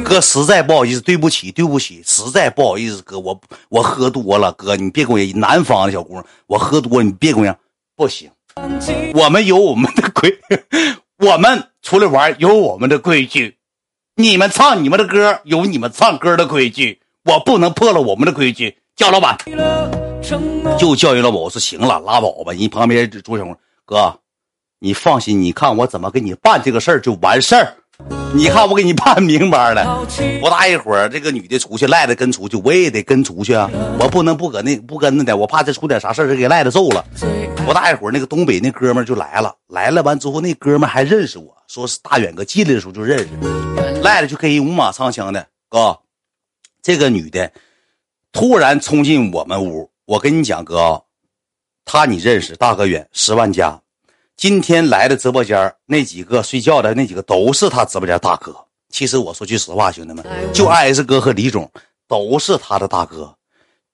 [0.04, 3.40] 哥，实在不好意思，对不起，对不起，实在不好意思，哥，我
[3.70, 7.56] 我喝多了，哥，你别跟我南方的小姑娘，我喝多，你别跟我
[7.96, 8.30] 不行，
[9.14, 10.38] 我们有我们的规，
[11.18, 13.55] 我们出来玩有我们的规矩，
[14.18, 18.74] 你们唱你们的歌有你们唱歌的规矩，我不能破了我们的规矩。
[18.96, 19.36] 叫老板，
[20.78, 22.50] 就叫人老板，我说行了，拉倒吧。
[22.54, 23.54] 人旁边朱小红，
[23.84, 24.18] 哥，
[24.78, 27.74] 你放心，你看我怎么给你办这个事儿就完事儿。
[28.32, 30.02] 你看我给你办明白了，
[30.40, 33.70] 不大一会儿，这个女的出去，赖的跟出去，我也得跟出去啊！
[34.00, 37.04] 我不能不搁那不跟着的，我怕再出点啥事儿，给赖的揍了。
[37.66, 43.28] 不大一会儿，那个东北那哥们就来了，来了完之后，那哥们还认识我，说是大远哥进来的时候就认识，
[44.06, 45.98] 赖了就可以五马长枪的哥。
[46.80, 47.50] 这个女的
[48.30, 51.02] 突然冲进我们屋，我跟你讲哥，
[51.84, 53.80] 她你认识大哥远十万加。
[54.36, 58.54] 今天来的直播间那几个睡觉的那几个都是他直播间大哥。
[58.90, 61.68] 其实我说句实话，兄弟们，就 S 哥和李总
[62.06, 63.34] 都是他的大哥。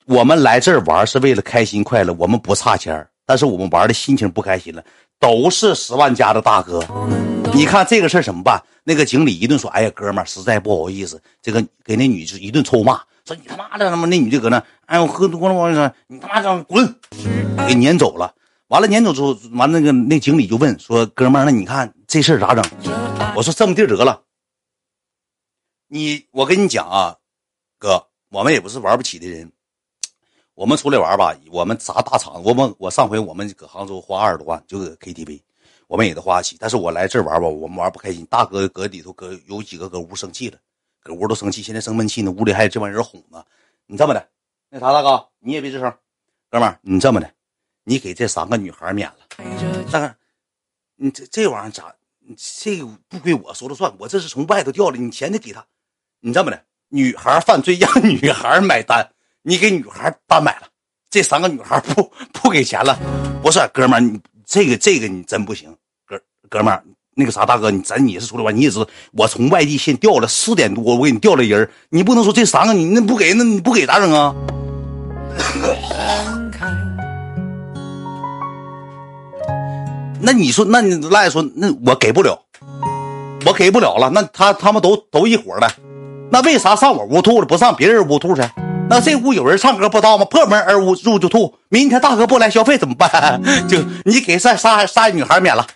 [0.05, 4.85] 我们来这儿玩是为了开心快乐，我们不差钱但是我们玩的心情不开心了，
[5.23, 6.85] 都是十万加的大哥。
[7.55, 8.61] 你看这个事儿怎么办？
[8.83, 16.93] 那个经理一顿说：“哎呀，哥们儿，实在不好意思，这个给那女就一顿臭骂，说你他妈的他妈那女的搁那，哎我喝多了，我跟你说你他妈的滚，
[17.69, 18.35] 给撵走了。
[18.67, 22.65] 完了撵走之后，完那个那经理就问说：哥们儿，那你看这事儿咋整？
[23.37, 24.23] 我说这么地得了，
[25.87, 27.17] 你我跟你讲啊，
[27.79, 29.53] 哥，我们也不是玩不起的人。”
[30.55, 32.43] 我们出来玩吧，我们砸大场。
[32.43, 35.41] 我们我上回我们搁杭州花二十多万就搁 KTV，
[35.87, 36.57] 我们也得花得起。
[36.61, 38.27] 但是我来这玩吧，我们玩不开心。
[38.27, 40.59] 大哥搁里头搁有几个搁屋生气了，
[41.03, 42.31] 搁屋都生气，现在生闷气呢。
[42.31, 43.43] 屋里还有这帮人哄呢。
[43.87, 44.29] 你这么的，
[44.69, 45.93] 那啥，大哥你也别吱声，
[46.51, 47.31] 哥们儿，你这么的，
[47.85, 49.17] 你给这三个女孩免了。
[49.91, 50.15] 大哥，
[50.97, 51.95] 你这这玩意儿咋？
[52.37, 55.67] 这个不归我说了算，我这是从外头调的，你钱得给他。
[56.21, 59.13] 你这么的，女孩犯罪让女孩买单。
[59.45, 60.69] 你给女孩单买了，
[61.11, 62.97] 这三个女孩不不给钱了，
[63.43, 65.69] 不是哥们儿，你这个这个你真不行，
[66.07, 66.17] 哥
[66.49, 66.85] 哥们儿，
[67.17, 74.33] 那个啥大哥，你咱你是出来玩，你也知道，我从外地现调了四点多，我给你调了人，你不能说这三个你那不给，那你不给咋整啊？
[80.21, 82.41] 那你说，那你赖说，那我给不了，
[83.45, 85.69] 我给不了了，那他他们都都一伙的，
[86.31, 88.43] 那为啥上我屋吐了，不上别人屋吐去？
[88.89, 90.25] 那这屋有人唱歌不知道吗？
[90.27, 91.55] 破门而入入就吐。
[91.71, 93.41] 明天大哥不来消费怎么办？
[93.67, 95.67] 就你给仨仨仨女孩免了，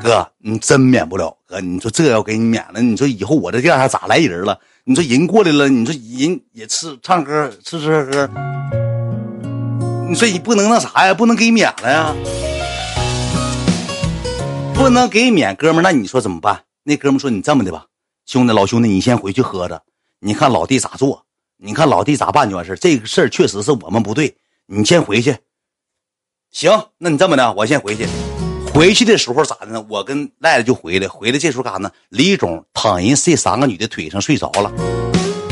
[0.00, 1.36] 哥，你真免不了。
[1.46, 4.56] 哥，你说这要给你免了，你说以后我这店还咋来人了？
[4.84, 8.30] 你说人过来了，你说人也吃唱歌吃吃喝喝，
[10.08, 11.14] 你说你不能那啥呀？
[11.14, 12.14] 不能给免了呀？
[14.74, 16.60] 不能给免，哥们，那你说怎么办？
[16.84, 17.86] 那哥们说你这么的吧，
[18.26, 19.82] 兄弟，老兄弟，你先回去喝着，
[20.20, 21.24] 你看老弟咋做。
[21.60, 24.36] 你看老弟咋办就完事这个事儿确实是我们不对，
[24.66, 25.36] 你先回去。
[26.52, 28.06] 行，那你这么的，我先回去。
[28.72, 29.86] 回去的时候咋的呢？
[29.88, 31.90] 我跟赖赖就回来，回来这时候干啥呢？
[32.10, 34.72] 李总躺人这三个女的腿上睡着了。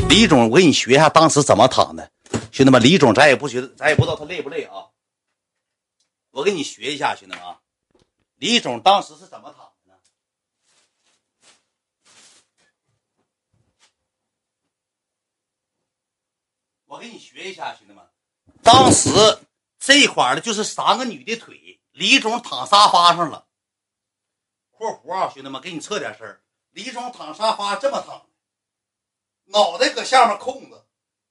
[0.07, 2.09] 李总，我给你学一下当时怎么躺的，
[2.51, 2.81] 兄弟们。
[2.81, 4.87] 李总，咱也不觉得，咱也不知道他累不累啊。
[6.31, 7.59] 我给你学一下，兄弟们啊。
[8.37, 9.56] 李总当时是怎么躺？
[16.97, 18.03] 我给你学一下，兄弟们，
[18.63, 19.11] 当时
[19.77, 23.45] 这一块儿的就是三个女的腿，李总躺沙发上了。
[24.71, 26.41] 括弧啊，兄弟们，给你测点事儿
[26.71, 28.25] 李总躺沙发这么躺，
[29.45, 30.87] 脑袋搁下面空着，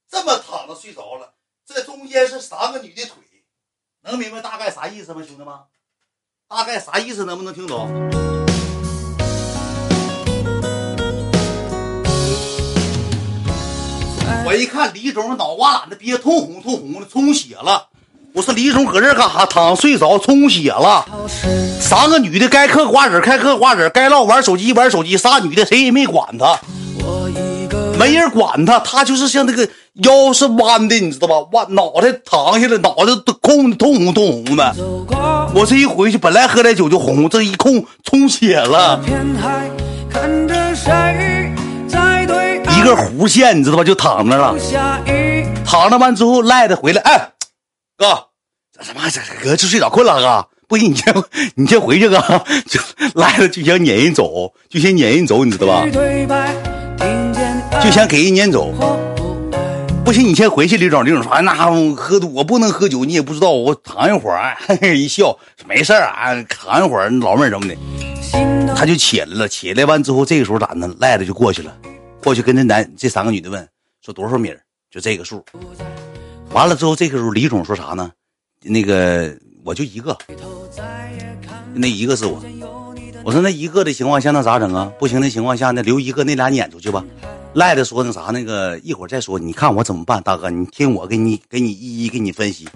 [0.07, 1.35] 这么躺着睡着了。
[1.65, 3.21] 这中间是三个女的腿，
[3.99, 5.53] 能明白大概啥意思吗，兄弟们？
[6.47, 7.25] 大概啥意思？
[7.25, 8.36] 能不能听懂？
[14.57, 17.87] 一看李总脑瓜懒子憋通红通红的，充血了。
[18.33, 19.45] 我说李总搁这干啥？
[19.45, 21.05] 躺睡着，充血了。
[21.79, 25.17] 三个女的该嗑瓜子开嗑瓜子，该唠玩手机玩手机。
[25.17, 26.59] 仨女的谁也没管他，
[27.97, 29.67] 没人管他，他就是像那个
[30.03, 31.47] 腰是弯的，你知道吧？
[31.53, 34.75] 弯脑袋躺下来，脑袋都空的通红通红的。
[35.55, 39.01] 我这一回去，本来喝点酒就红，这一空充血了。
[42.95, 43.83] 个弧线，你知道吧？
[43.83, 44.55] 就躺那了，
[45.65, 47.31] 躺那完之后，赖的回来，哎，
[47.97, 48.27] 哥，
[48.71, 51.13] 这他妈这哥就睡着困了，哥，不行，你先
[51.55, 52.17] 你先回去，哥，
[52.67, 52.79] 就
[53.15, 55.85] 赖的就想撵人走，就想撵人走，你知道吧？
[57.83, 58.73] 就想给人撵走，
[60.03, 60.77] 不行，你先回去。
[60.77, 61.53] 李总，李总说，哎，那
[61.95, 64.55] 喝多我不能喝酒，你也不知道，我躺一会儿，
[64.95, 67.75] 一笑，没事啊，躺一会儿，老妹儿怎么的？
[68.75, 70.89] 他就起来了，起来完之后，这个时候咋呢？
[70.99, 71.71] 赖的就过去了。
[72.27, 73.65] 过去跟那男这三个女的问
[74.01, 74.53] 说多少米
[74.91, 75.41] 就这个数。
[76.51, 78.11] 完了之后，这个时候李总说啥呢？
[78.63, 80.17] 那个我就一个，
[81.73, 82.43] 那一个是我。
[83.23, 84.91] 我说那一个的情况下那咋整啊？
[84.99, 87.01] 不行的情况下那留一个，那俩撵出去吧。
[87.53, 90.21] 赖的说那啥那个一会儿再说，你看我怎么办？
[90.21, 92.67] 大哥，你听我给你给你一一给你分析。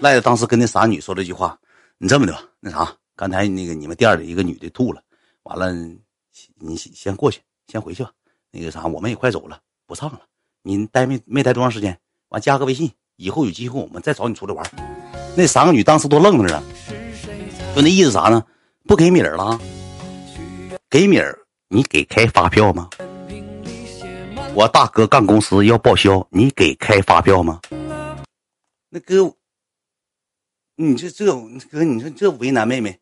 [0.00, 1.58] 赖的当时跟那傻女说了句话
[1.96, 5.00] ：“你这么的吧，那啥，刚才那个你们店里一个女的吐了，
[5.44, 5.72] 完了
[6.58, 8.10] 你先过去，先回去吧。”
[8.52, 10.20] 那个啥，我们也快走了，不唱了。
[10.62, 11.98] 你待没没待多长时间？
[12.28, 14.70] 完加个微信，以后有机会我们再找你出来玩。
[15.36, 16.62] 那三个女当时都愣着了，
[17.74, 18.44] 就那意思啥呢？
[18.84, 19.60] 不给米儿了？
[20.88, 21.38] 给米儿，
[21.68, 22.90] 你给开发票吗？
[24.54, 27.60] 我大哥干公司要报销，你给开发票吗？
[28.88, 29.32] 那哥，
[30.74, 31.24] 你这这
[31.70, 32.98] 哥，你说这为难妹妹？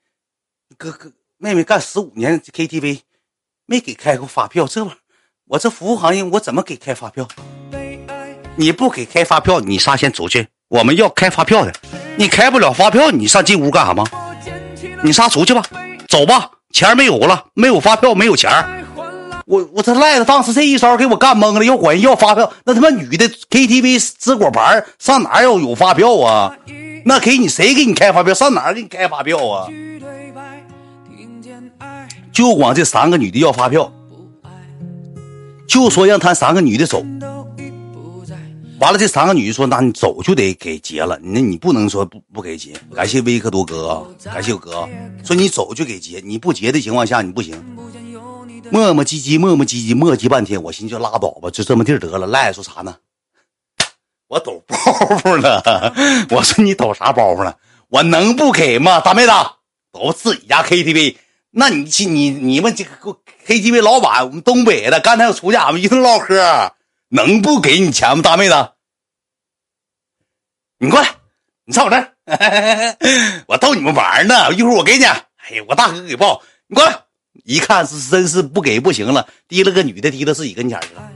[0.76, 3.00] 哥哥，妹妹干十五年 KTV，
[3.64, 4.98] 没给开过发票，这玩意儿。
[5.50, 7.26] 我这服务行业，我怎么给开发票？
[8.54, 10.46] 你不给开发票，你仨先出去。
[10.68, 11.72] 我们要开发票的，
[12.16, 14.04] 你开不了发票，你上进屋干啥吗？
[15.02, 15.62] 你仨出去吧，
[16.06, 18.50] 走吧，钱没有了，没有发票，没有钱
[19.46, 26.54] 我我这赖子当时这一招给我干懵了，要管人要发票，那他妈女的 KTV 支果盘上哪要有发票啊？
[27.06, 28.34] 那给你谁给你开发票？
[28.34, 29.66] 上哪给你开发票啊？
[32.32, 33.90] 就光这三个女的要发票，
[35.68, 37.04] 就说让他三个女的走。
[38.80, 44.88] 完了，这三个女的说：“那你走就得给结了，那你不能说不不给结。”感谢威克多哥，感谢我哥
[45.24, 47.60] 说你走就给结，你不结的情况下你不行。
[48.70, 52.26] 磨磨唧唧，磨磨唧唧，磨叽半天，我寻思就拉倒吧，就这么地得了。
[52.28, 52.94] 赖说啥呢？
[54.28, 55.92] 我抖包袱了。
[56.30, 57.56] 我说你抖啥包袱了？
[57.88, 59.00] 我能不给吗？
[59.00, 59.32] 大妹子，
[59.92, 61.16] 都自己家 KTV，
[61.50, 66.72] 那你去你你们这个 KTV 老板，我们东北的，刚才我出去俺们一顿唠嗑，
[67.08, 68.22] 能不给你钱吗？
[68.22, 68.70] 大妹子，
[70.78, 71.08] 你过来，
[71.64, 72.12] 你上我这儿，
[73.48, 74.52] 我逗你们玩呢。
[74.54, 75.04] 一会儿我给你。
[75.04, 77.00] 哎呀，我大哥给报，你过来。
[77.44, 81.10] 一看是真是不给不行了，提了个女的提到自己跟前去了，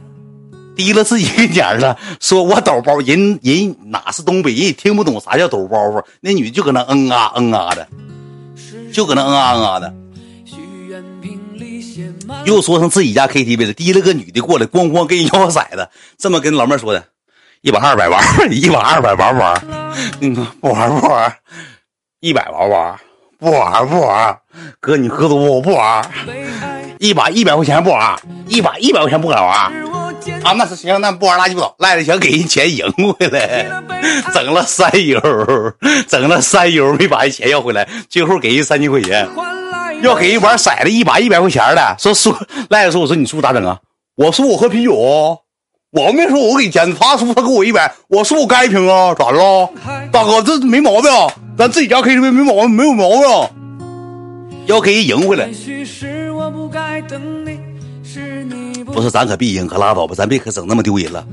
[0.74, 6.02] 提了自己跟前了，说我抖包，人人哪是东北人，听不懂啥叫抖包袱。
[6.20, 7.86] 那女的就搁那嗯啊嗯啊的，
[8.94, 9.94] 就搁那嗯啊嗯啊的，
[12.44, 15.88] 又说成自己家 KTV 了，提了个女的过来，咣咣给人摇骰子，
[16.18, 17.04] 这么跟老妹说的，
[17.60, 19.64] 一把二百玩，一把二百玩不玩？
[20.20, 21.36] 嗯，不玩不玩，
[22.20, 22.98] 一百玩不玩？
[23.38, 24.38] 不玩不玩，
[24.78, 26.08] 哥你喝多我不玩，
[27.00, 28.16] 一把一百块钱不玩，
[28.46, 29.52] 一把一百块钱不敢玩
[30.44, 30.52] 啊！
[30.56, 33.66] 那是行，那不玩垃圾不倒，赖着想给人钱赢回来，
[34.32, 35.20] 整了三油，
[36.06, 39.28] 整了三油没把人钱要回来，最后给人三千块钱，
[40.02, 42.34] 要给一玩骰子一把一百块钱的，说输
[42.68, 43.78] 赖着说我说你输咋整啊？
[44.16, 49.70] 我输我喝啤酒，我没说我给钱，他输他给我一百，我输我干一瓶啊，咋的了？
[50.10, 51.10] 大哥这没毛病。
[51.56, 53.20] 咱自己家 KTV 没毛病，没有毛病，
[54.66, 55.46] 要给人赢回来。
[58.86, 61.24] 不是，咱可必赢，可拉倒吧，咱别可整那么丢人了。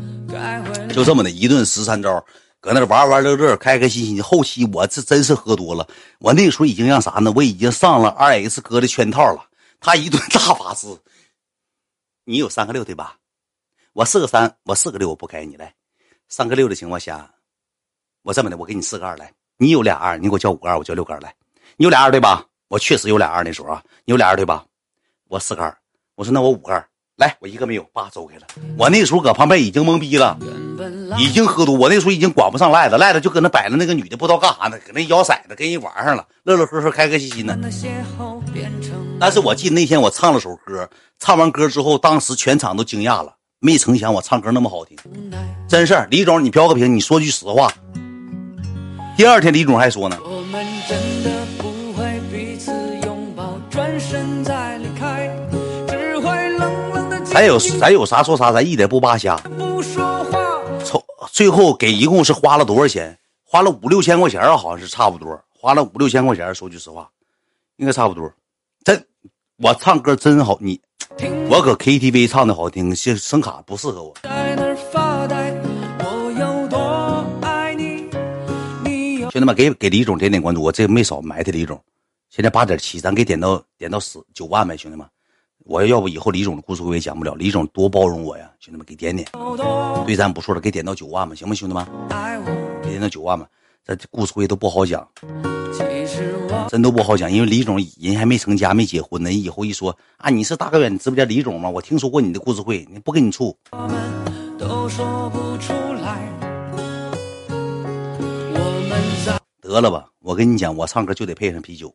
[0.94, 2.24] 就这么的一顿十三招，
[2.62, 4.22] 搁那玩玩乐乐，开开心心。
[4.22, 5.88] 后期我是真是喝多了，
[6.20, 7.32] 我那个时候已经让啥呢？
[7.36, 9.48] 我已经上了二 S 哥的圈套了。
[9.80, 10.88] 他一顿大法师，
[12.26, 13.18] 你有三个六对吧？
[13.94, 15.74] 我四个三，我四个六，我不开你来。
[16.28, 17.34] 三个六的情况下，
[18.24, 19.32] 我这么的，我给你四个二来。
[19.58, 21.34] 你有俩二，你给我叫五个二，我叫六个二来。
[21.78, 22.46] 你有俩二对吧？
[22.68, 24.66] 我确实有俩二那时候啊，你有俩二对吧？
[25.30, 25.78] 我四个二，
[26.16, 26.89] 我说那我五个二
[27.20, 28.44] 来，我一个没有，爸走开了。
[28.78, 30.38] 我那时候搁旁边已经懵逼了，
[31.18, 37.60] 已经喝多，我那时候已经管不上赖子，赖子就搁那摆着那个女的不知道干啥呢，搁那摇骰子跟人玩上了，乐乐呵呵，开开心心的。
[39.20, 40.90] 但是我记得那天我唱了首歌，
[41.20, 44.98] 唱完歌之后，当时全场都惊讶了，没成想我唱歌那么好听，
[45.68, 46.08] 真是。
[46.10, 47.70] 李总，你飘个屏，你说句实话。
[49.18, 50.18] 第二天，李总还说呢。
[50.24, 51.69] 我们真的不
[57.32, 59.40] 咱有咱有啥说啥，咱一点不扒瞎。
[60.84, 61.02] 从
[61.32, 63.18] 最后给一共是花了多少钱？
[63.46, 66.54] 花了五六千块钱啊，好像是差不多，花了五六千块钱。
[66.54, 67.10] 说句实话，
[67.78, 68.32] 应该差不多。
[68.84, 69.04] 真，
[69.58, 70.80] 我唱歌真好，你
[71.50, 74.14] 我搁 KTV 唱的好听，声声卡不适合我。
[79.32, 81.80] 兄弟们，给给李总点点关注，我这没少埋汰李总。
[82.30, 85.08] 现在八点七，咱给点到点到十九万呗，兄弟们。
[85.70, 89.30] 我要不以后李总的故事会也讲不了，李总多包容我呀，兄弟们给点点，
[90.04, 91.86] 对咱不错了，给点到九万吧，行吗，兄弟们？
[92.82, 93.46] 给点到九万吧，
[93.86, 95.08] 这故事会都不好讲，
[96.70, 99.32] 真都不好讲，因为李总人还没成家，没结婚呢。
[99.32, 101.70] 以后一说啊，你是大哥远直播间李总吗？
[101.70, 103.56] 我听说过你的故事会，你不跟你处。
[109.70, 111.94] 得了吧，我跟你讲，我唱歌就得配上啤酒。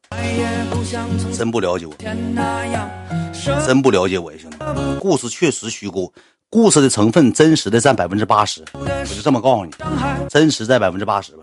[1.37, 1.93] 真不了解我，
[3.66, 4.59] 真不了解我呀，兄弟。
[5.01, 6.12] 故事确实虚构，
[6.49, 9.72] 故事的成分真实的占百分之八十，我就这么告诉你，
[10.29, 11.43] 真实在百分之八十吧。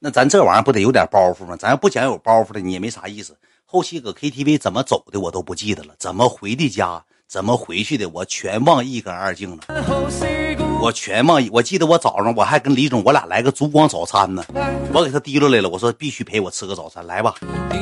[0.00, 1.56] 那咱这玩意儿不得有点包袱吗？
[1.56, 3.36] 咱要不讲有包袱的，你也没啥意思。
[3.64, 5.94] 后期搁 KTV 怎么走的，我都不记得了。
[5.96, 7.04] 怎么回的家？
[7.28, 8.08] 怎么回去的？
[8.08, 9.58] 我全忘一干二净了。
[10.80, 14.44] 我全忘，我记得我早上我还跟李总，我俩来个烛光早餐呢。
[14.92, 17.34] 我给他提溜来了，我说必须陪我吃个早餐，来吧，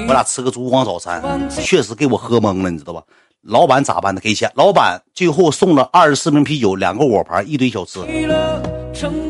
[0.08, 1.48] 我俩吃个烛光早餐。
[1.50, 3.02] 确实给我喝懵了，你知道吧？
[3.42, 4.20] 老板咋办的？
[4.20, 4.50] 给钱。
[4.54, 8.00] 老板最后送了二十四瓶啤酒，两个果盘，一堆小吃。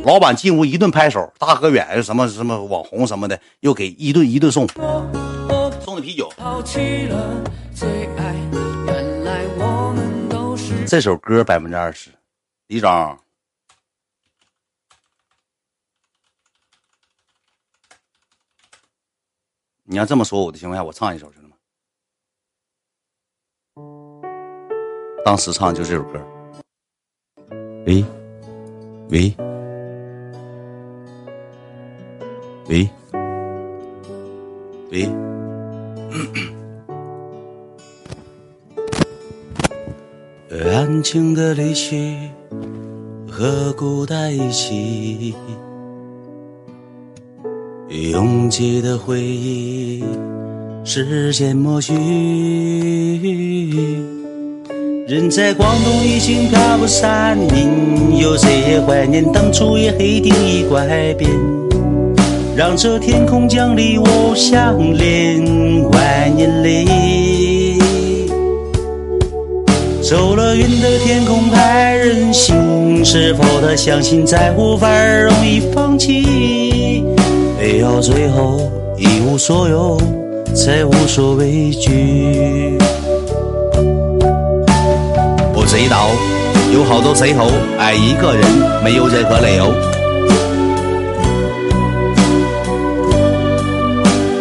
[0.04, 4.66] 老板进屋一顿拍手，大河远什么什么网红什么的，又给一顿一顿送，
[5.84, 6.30] 送的啤酒。
[10.86, 12.10] 这首歌百分之二十，
[12.68, 13.18] 李总，
[19.88, 21.56] 你要这么说我的情况下，我唱一首兄弟们。
[25.24, 26.20] 当时唱就这首歌。
[27.86, 28.04] 喂，
[29.10, 29.32] 喂，
[32.68, 32.90] 喂，
[34.90, 35.08] 喂。
[40.74, 42.28] 安静的离去，
[43.30, 45.32] 和孤单一起？
[47.88, 50.02] 拥挤的回忆，
[50.82, 51.92] 时间抹去。
[55.06, 61.30] 人在广东已经飘过山岭，有谁也怀念当初也黑顶一块边，
[62.56, 65.40] 让这天空将你我相连
[65.90, 67.78] 万年里。
[70.02, 76.85] 走了云的天空太任性，是否他相信在乎反而容易放弃？
[77.66, 79.98] 非要最后一无所有，
[80.54, 82.78] 才无所畏惧。
[85.52, 86.06] 我知道
[86.72, 88.46] 有好多时候爱一个人
[88.84, 89.72] 没有任何理由。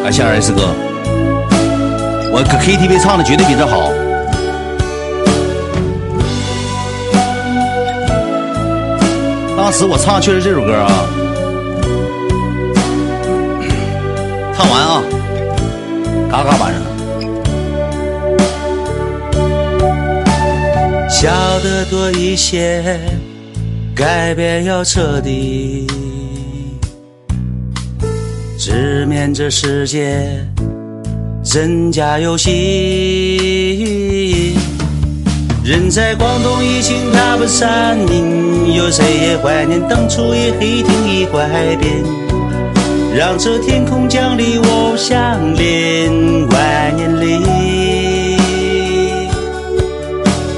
[0.03, 0.67] 感谢二 S 哥，
[2.31, 3.89] 我 KTV 唱的绝对比这好。
[9.57, 10.91] 当时我唱的确实这首歌啊，
[16.35, 16.81] 嘎嘎晚上。
[21.09, 21.29] 笑
[21.61, 22.99] 得多一些，
[23.95, 25.87] 改变要彻底，
[28.59, 30.45] 直面这世界，
[31.41, 32.57] 真假游戏。
[35.63, 42.03] 人在广东已经踏遍山岭，有谁也怀念当初也黑顶一块边，
[43.17, 46.11] 让这天空奖励我相连
[46.49, 47.45] 万年里。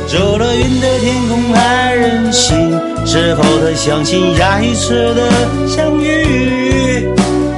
[0.08, 2.72] 走了云的天空还任性，
[3.06, 7.06] 是否他相信下一次的相遇？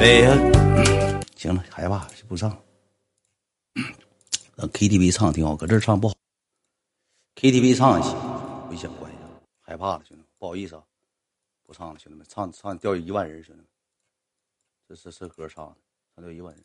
[0.02, 0.38] 哎呀，
[1.38, 2.54] 行了，害怕不唱。
[4.58, 6.16] 让 KTV 唱挺好，搁这唱不好。
[7.38, 8.10] KTV 唱一起，
[8.70, 9.18] 危险关系，
[9.62, 10.82] 害怕了，兄弟们，不好意思啊，
[11.66, 13.66] 不唱了，兄弟们，唱唱掉一万人，兄弟们，
[14.90, 15.72] 这这这歌唱，
[16.16, 16.64] 唱掉一万人，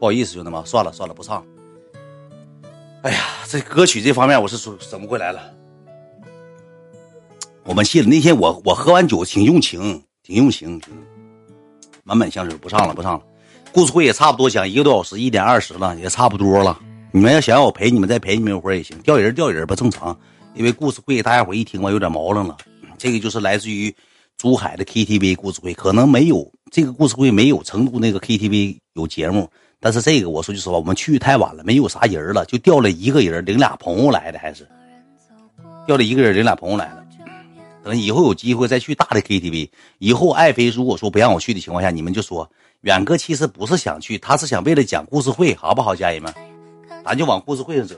[0.00, 1.44] 不好意思，兄弟们，算了算了，不唱。
[3.02, 5.52] 哎呀，这歌曲这方面我是说整不回来了。
[7.64, 10.80] 我们信了，那天我我喝完酒挺用情，挺用情，
[12.04, 13.24] 满满香水，不唱了，不唱了。
[13.70, 16.80] 故事会也差不多讲一个多小时，一点二十了，也差不多了。
[17.10, 20.18] 你们要想要我陪你们，再陪你们一会儿也行，掉人掉人吧，正常。
[20.54, 22.56] 因为故事会，大家伙一听吧有点毛愣了。
[22.96, 23.94] 这个就是来自于
[24.36, 34.68] 珠海的 KTV 故事会，可能没有这个故事会没有成都那个 KTV 有节目，但是这个我说句实话，我们去太晚了，没有啥人了，就掉了一个人，领俩朋友来的，还是
[35.86, 37.02] 掉了一个人，领俩朋友来的。
[37.84, 39.68] 等以后有机会再去大的 KTV，
[39.98, 42.48] 以后爱妃如果说不让我去的情况下，你们就说
[42.82, 46.32] 远哥其实不是想去，他是想为了讲故事会，好不好，家人们？
[47.04, 47.96] 咱就往故事会上走，